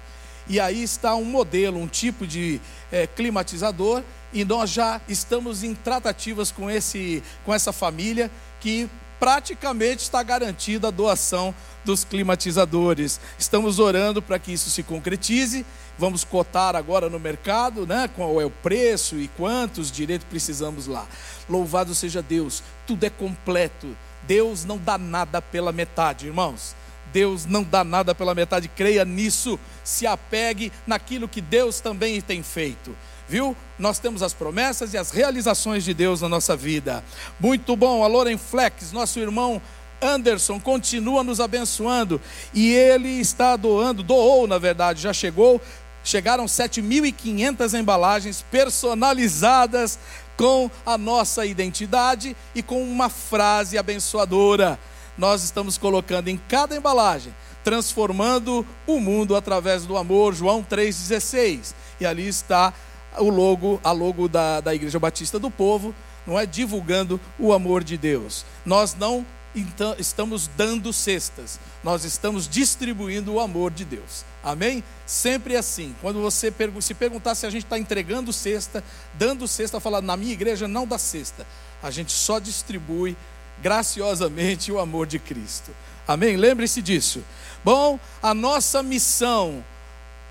[0.46, 2.60] E aí está um modelo, um tipo de
[2.92, 8.30] é, climatizador, e nós já estamos em tratativas com, esse, com essa família
[8.60, 11.54] que praticamente está garantida a doação
[11.84, 13.20] dos climatizadores.
[13.38, 15.64] Estamos orando para que isso se concretize.
[15.98, 18.08] Vamos cotar agora no mercado, né?
[18.14, 21.06] Qual é o preço e quantos direitos precisamos lá.
[21.48, 23.96] Louvado seja Deus, tudo é completo.
[24.22, 26.74] Deus não dá nada pela metade, irmãos.
[27.12, 32.42] Deus não dá nada pela metade, creia nisso, se apegue naquilo que Deus também tem
[32.42, 32.96] feito.
[33.28, 33.56] Viu?
[33.78, 37.04] Nós temos as promessas e as realizações de Deus na nossa vida.
[37.38, 39.62] Muito bom, a Loren Flex, nosso irmão
[40.02, 42.20] Anderson, continua nos abençoando
[42.52, 45.60] e ele está doando, doou na verdade, já chegou,
[46.04, 49.98] chegaram 7.500 embalagens personalizadas
[50.36, 54.78] com a nossa identidade e com uma frase abençoadora
[55.16, 61.74] nós estamos colocando em cada embalagem, transformando o mundo através do amor, João 3,16.
[62.00, 62.72] E ali está
[63.18, 65.94] o logo, a logo da, da Igreja Batista do Povo,
[66.26, 66.46] não é?
[66.46, 68.44] Divulgando o amor de Deus.
[68.64, 69.24] Nós não
[69.54, 74.24] então, estamos dando cestas, nós estamos distribuindo o amor de Deus.
[74.42, 74.82] Amém?
[75.06, 75.94] Sempre assim.
[76.00, 78.82] Quando você se perguntar se a gente está entregando cesta,
[79.14, 81.46] dando cesta, falar na minha igreja não dá cesta.
[81.82, 83.16] A gente só distribui
[83.62, 85.70] graciosamente o amor de Cristo.
[86.06, 86.36] Amém?
[86.36, 87.22] Lembre-se disso.
[87.64, 89.64] Bom, a nossa missão,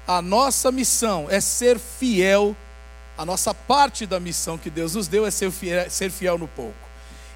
[0.06, 2.56] a nossa missão é ser fiel,
[3.18, 6.48] a nossa parte da missão que Deus nos deu é ser fiel, ser fiel no
[6.48, 6.76] pouco.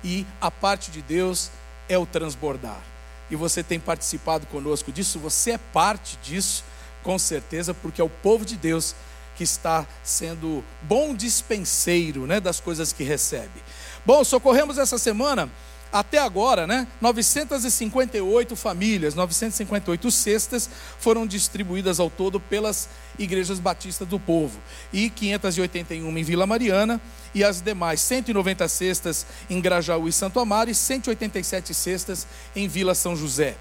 [0.03, 1.49] E a parte de Deus
[1.89, 2.81] é o transbordar.
[3.29, 6.63] E você tem participado conosco disso, você é parte disso,
[7.03, 8.95] com certeza, porque é o povo de Deus
[9.35, 13.61] que está sendo bom dispenseiro né, das coisas que recebe.
[14.05, 15.49] Bom, socorremos essa semana
[15.91, 20.69] até agora, né, 958 famílias, 958 cestas
[20.99, 24.59] foram distribuídas ao todo pelas igrejas batistas do povo,
[24.91, 27.01] e 581 em Vila Mariana,
[27.33, 32.93] e as demais 190 cestas em Grajaú e Santo Amaro, e 187 cestas em Vila
[32.93, 33.55] São José.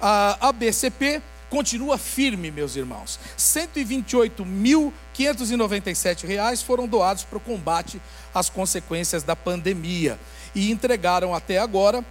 [0.00, 3.18] A ABCP continua firme, meus irmãos.
[3.36, 3.42] R$
[3.84, 8.00] 128.597 foram doados para o combate
[8.32, 10.16] às consequências da pandemia
[10.54, 12.04] e entregaram até agora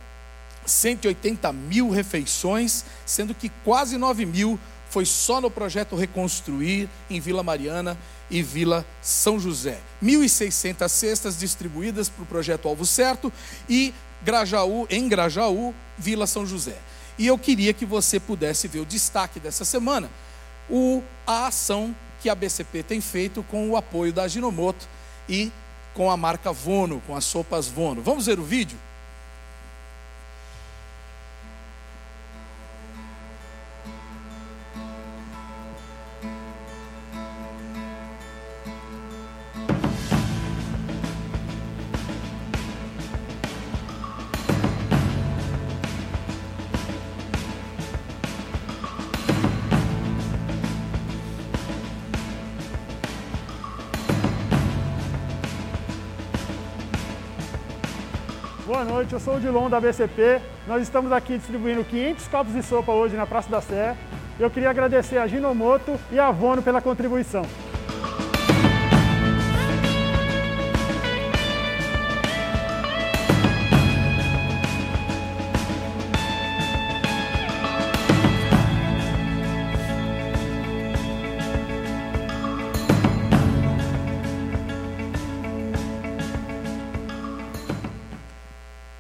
[0.65, 4.59] 180 mil refeições, sendo que quase 9 mil
[4.89, 7.97] foi só no projeto Reconstruir em Vila Mariana
[8.29, 9.79] e Vila São José.
[10.03, 13.31] 1.600 cestas distribuídas para o projeto Alvo Certo
[13.67, 16.77] e Grajaú, em Grajaú, Vila São José.
[17.17, 20.09] E eu queria que você pudesse ver o destaque dessa semana,
[20.69, 24.87] o, a ação que a BCP tem feito com o apoio da Ginomoto
[25.27, 25.51] e
[25.99, 28.01] com a marca Vono, com as sopas Vono.
[28.01, 28.77] Vamos ver o vídeo?
[58.99, 60.41] Noite, eu sou o Dilon da BCP.
[60.67, 63.95] Nós estamos aqui distribuindo 500 copos de sopa hoje na Praça da Sé.
[64.37, 67.43] Eu queria agradecer a Ginomoto e a Vono pela contribuição.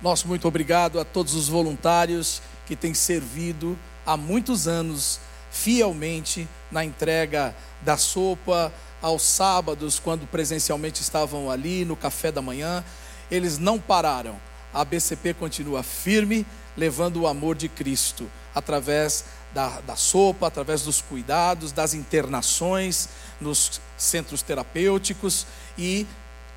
[0.09, 5.19] Nosso muito obrigado a todos os voluntários que têm servido há muitos anos
[5.51, 12.83] fielmente na entrega da sopa aos sábados, quando presencialmente estavam ali no café da manhã.
[13.29, 14.35] Eles não pararam.
[14.73, 16.43] A BCP continua firme,
[16.75, 23.79] levando o amor de Cristo através da, da sopa, através dos cuidados, das internações nos
[23.95, 25.45] centros terapêuticos
[25.77, 26.07] e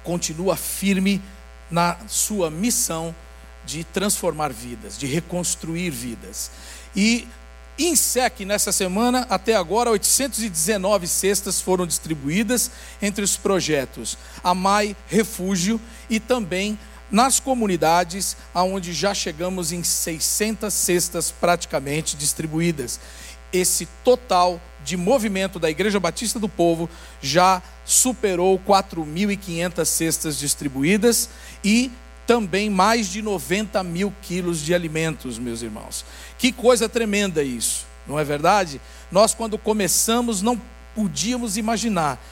[0.02, 1.20] continua firme
[1.70, 3.14] na sua missão
[3.64, 6.50] de transformar vidas, de reconstruir vidas.
[6.94, 7.26] E
[7.78, 16.20] INSEC, nessa semana, até agora, 819 cestas foram distribuídas entre os projetos AMAI Refúgio e
[16.20, 16.78] também
[17.10, 22.98] nas comunidades, aonde já chegamos em 600 cestas praticamente distribuídas.
[23.52, 26.88] Esse total de movimento da Igreja Batista do Povo
[27.20, 31.28] já superou 4.500 cestas distribuídas
[31.62, 31.90] e
[32.26, 36.04] também mais de 90 mil quilos de alimentos, meus irmãos.
[36.38, 38.80] Que coisa tremenda isso, não é verdade?
[39.10, 40.60] Nós, quando começamos, não
[40.94, 42.22] podíamos imaginar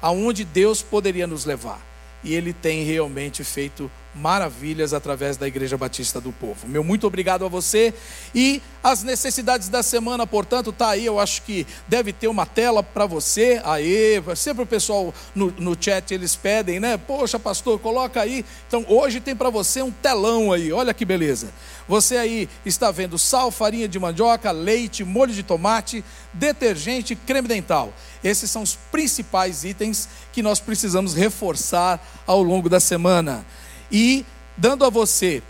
[0.00, 1.80] aonde Deus poderia nos levar.
[2.22, 6.66] E Ele tem realmente feito maravilhas através da Igreja Batista do Povo.
[6.66, 7.94] Meu muito obrigado a você
[8.34, 11.06] e as necessidades da semana, portanto, tá aí.
[11.06, 13.60] Eu acho que deve ter uma tela para você.
[13.64, 16.96] Aí, sempre o pessoal no, no chat eles pedem, né?
[16.96, 18.44] Poxa, pastor, coloca aí.
[18.66, 20.72] Então, hoje tem para você um telão aí.
[20.72, 21.52] Olha que beleza.
[21.86, 27.92] Você aí está vendo sal, farinha de mandioca, leite, molho de tomate, detergente, creme dental.
[28.22, 33.44] Esses são os principais itens que nós precisamos reforçar ao longo da semana
[33.90, 34.24] e
[34.56, 35.42] dando a você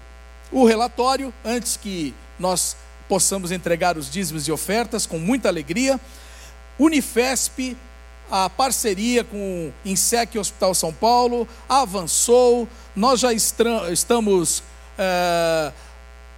[0.53, 2.77] o relatório, antes que nós
[3.09, 6.01] possamos entregar os dízimos e ofertas com muita alegria.
[6.79, 7.77] Unifesp,
[8.31, 14.63] a parceria com INSEC Hospital São Paulo avançou, nós já estamos
[14.97, 15.73] é,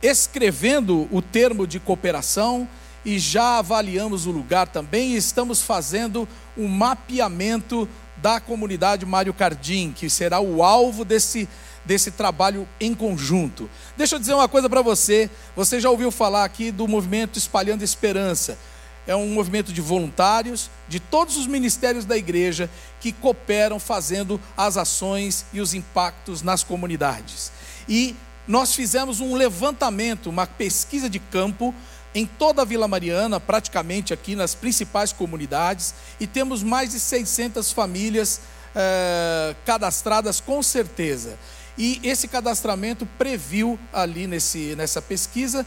[0.03, 2.67] escrevendo o termo de cooperação
[3.05, 6.27] e já avaliamos o lugar também e estamos fazendo
[6.57, 11.49] um mapeamento da comunidade Mário Cardim, que será o alvo desse
[11.85, 13.68] desse trabalho em conjunto.
[13.97, 15.30] Deixa eu dizer uma coisa para você.
[15.57, 18.59] Você já ouviu falar aqui do movimento Espalhando Esperança?
[19.07, 22.70] É um movimento de voluntários de todos os ministérios da igreja
[23.01, 27.51] que cooperam fazendo as ações e os impactos nas comunidades.
[27.89, 28.14] E
[28.47, 31.74] nós fizemos um levantamento, uma pesquisa de campo
[32.14, 37.72] em toda a Vila Mariana, praticamente aqui nas principais comunidades, e temos mais de 600
[37.72, 38.41] famílias
[38.74, 41.39] eh, cadastradas com certeza.
[41.77, 45.66] E esse cadastramento previu ali nesse, nessa pesquisa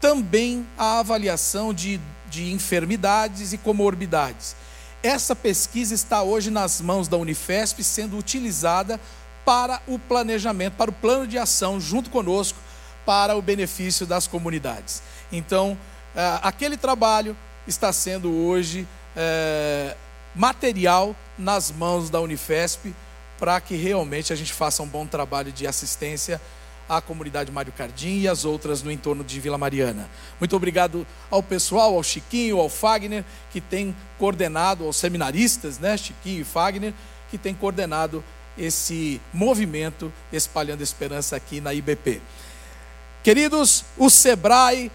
[0.00, 4.54] também a avaliação de, de enfermidades e comorbidades.
[5.02, 9.00] Essa pesquisa está hoje nas mãos da Unifesp, sendo utilizada
[9.44, 12.58] para o planejamento, para o plano de ação, junto conosco,
[13.04, 15.02] para o benefício das comunidades.
[15.30, 15.78] Então,
[16.14, 17.36] é, aquele trabalho
[17.66, 18.86] está sendo hoje
[19.16, 19.96] é,
[20.34, 22.94] material nas mãos da Unifesp
[23.38, 26.40] para que realmente a gente faça um bom trabalho de assistência
[26.88, 30.08] à comunidade Mário Cardim e às outras no entorno de Vila Mariana.
[30.38, 36.40] Muito obrigado ao pessoal, ao Chiquinho, ao Fagner, que tem coordenado, aos seminaristas, né, Chiquinho
[36.40, 36.94] e Fagner,
[37.30, 38.22] que tem coordenado
[38.56, 42.22] esse movimento espalhando esperança aqui na IBP.
[43.22, 44.90] Queridos, o Sebrae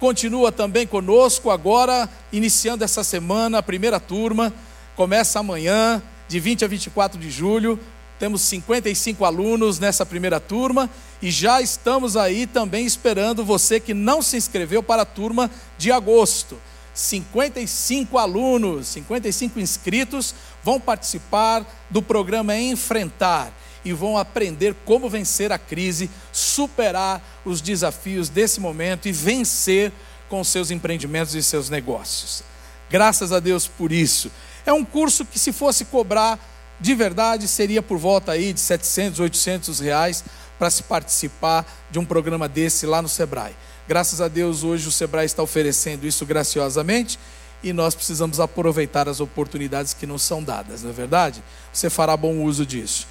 [0.00, 4.52] continua também conosco agora, iniciando essa semana, a primeira turma,
[4.96, 7.78] começa amanhã, de 20 a 24 de julho.
[8.18, 10.88] Temos 55 alunos nessa primeira turma
[11.20, 15.90] e já estamos aí também esperando você que não se inscreveu para a turma de
[15.90, 16.56] agosto.
[16.94, 23.52] 55 alunos, 55 inscritos vão participar do programa Enfrentar
[23.84, 29.90] e vão aprender como vencer a crise, superar os desafios desse momento e vencer
[30.28, 32.44] com seus empreendimentos e seus negócios.
[32.88, 34.30] Graças a Deus por isso.
[34.70, 36.38] É um curso que, se fosse cobrar
[36.78, 40.24] de verdade, seria por volta aí de 700, 800 reais
[40.60, 43.56] para se participar de um programa desse lá no Sebrae.
[43.88, 47.18] Graças a Deus, hoje o Sebrae está oferecendo isso graciosamente
[47.64, 51.42] e nós precisamos aproveitar as oportunidades que nos são dadas, não é verdade?
[51.72, 53.08] Você fará bom uso disso.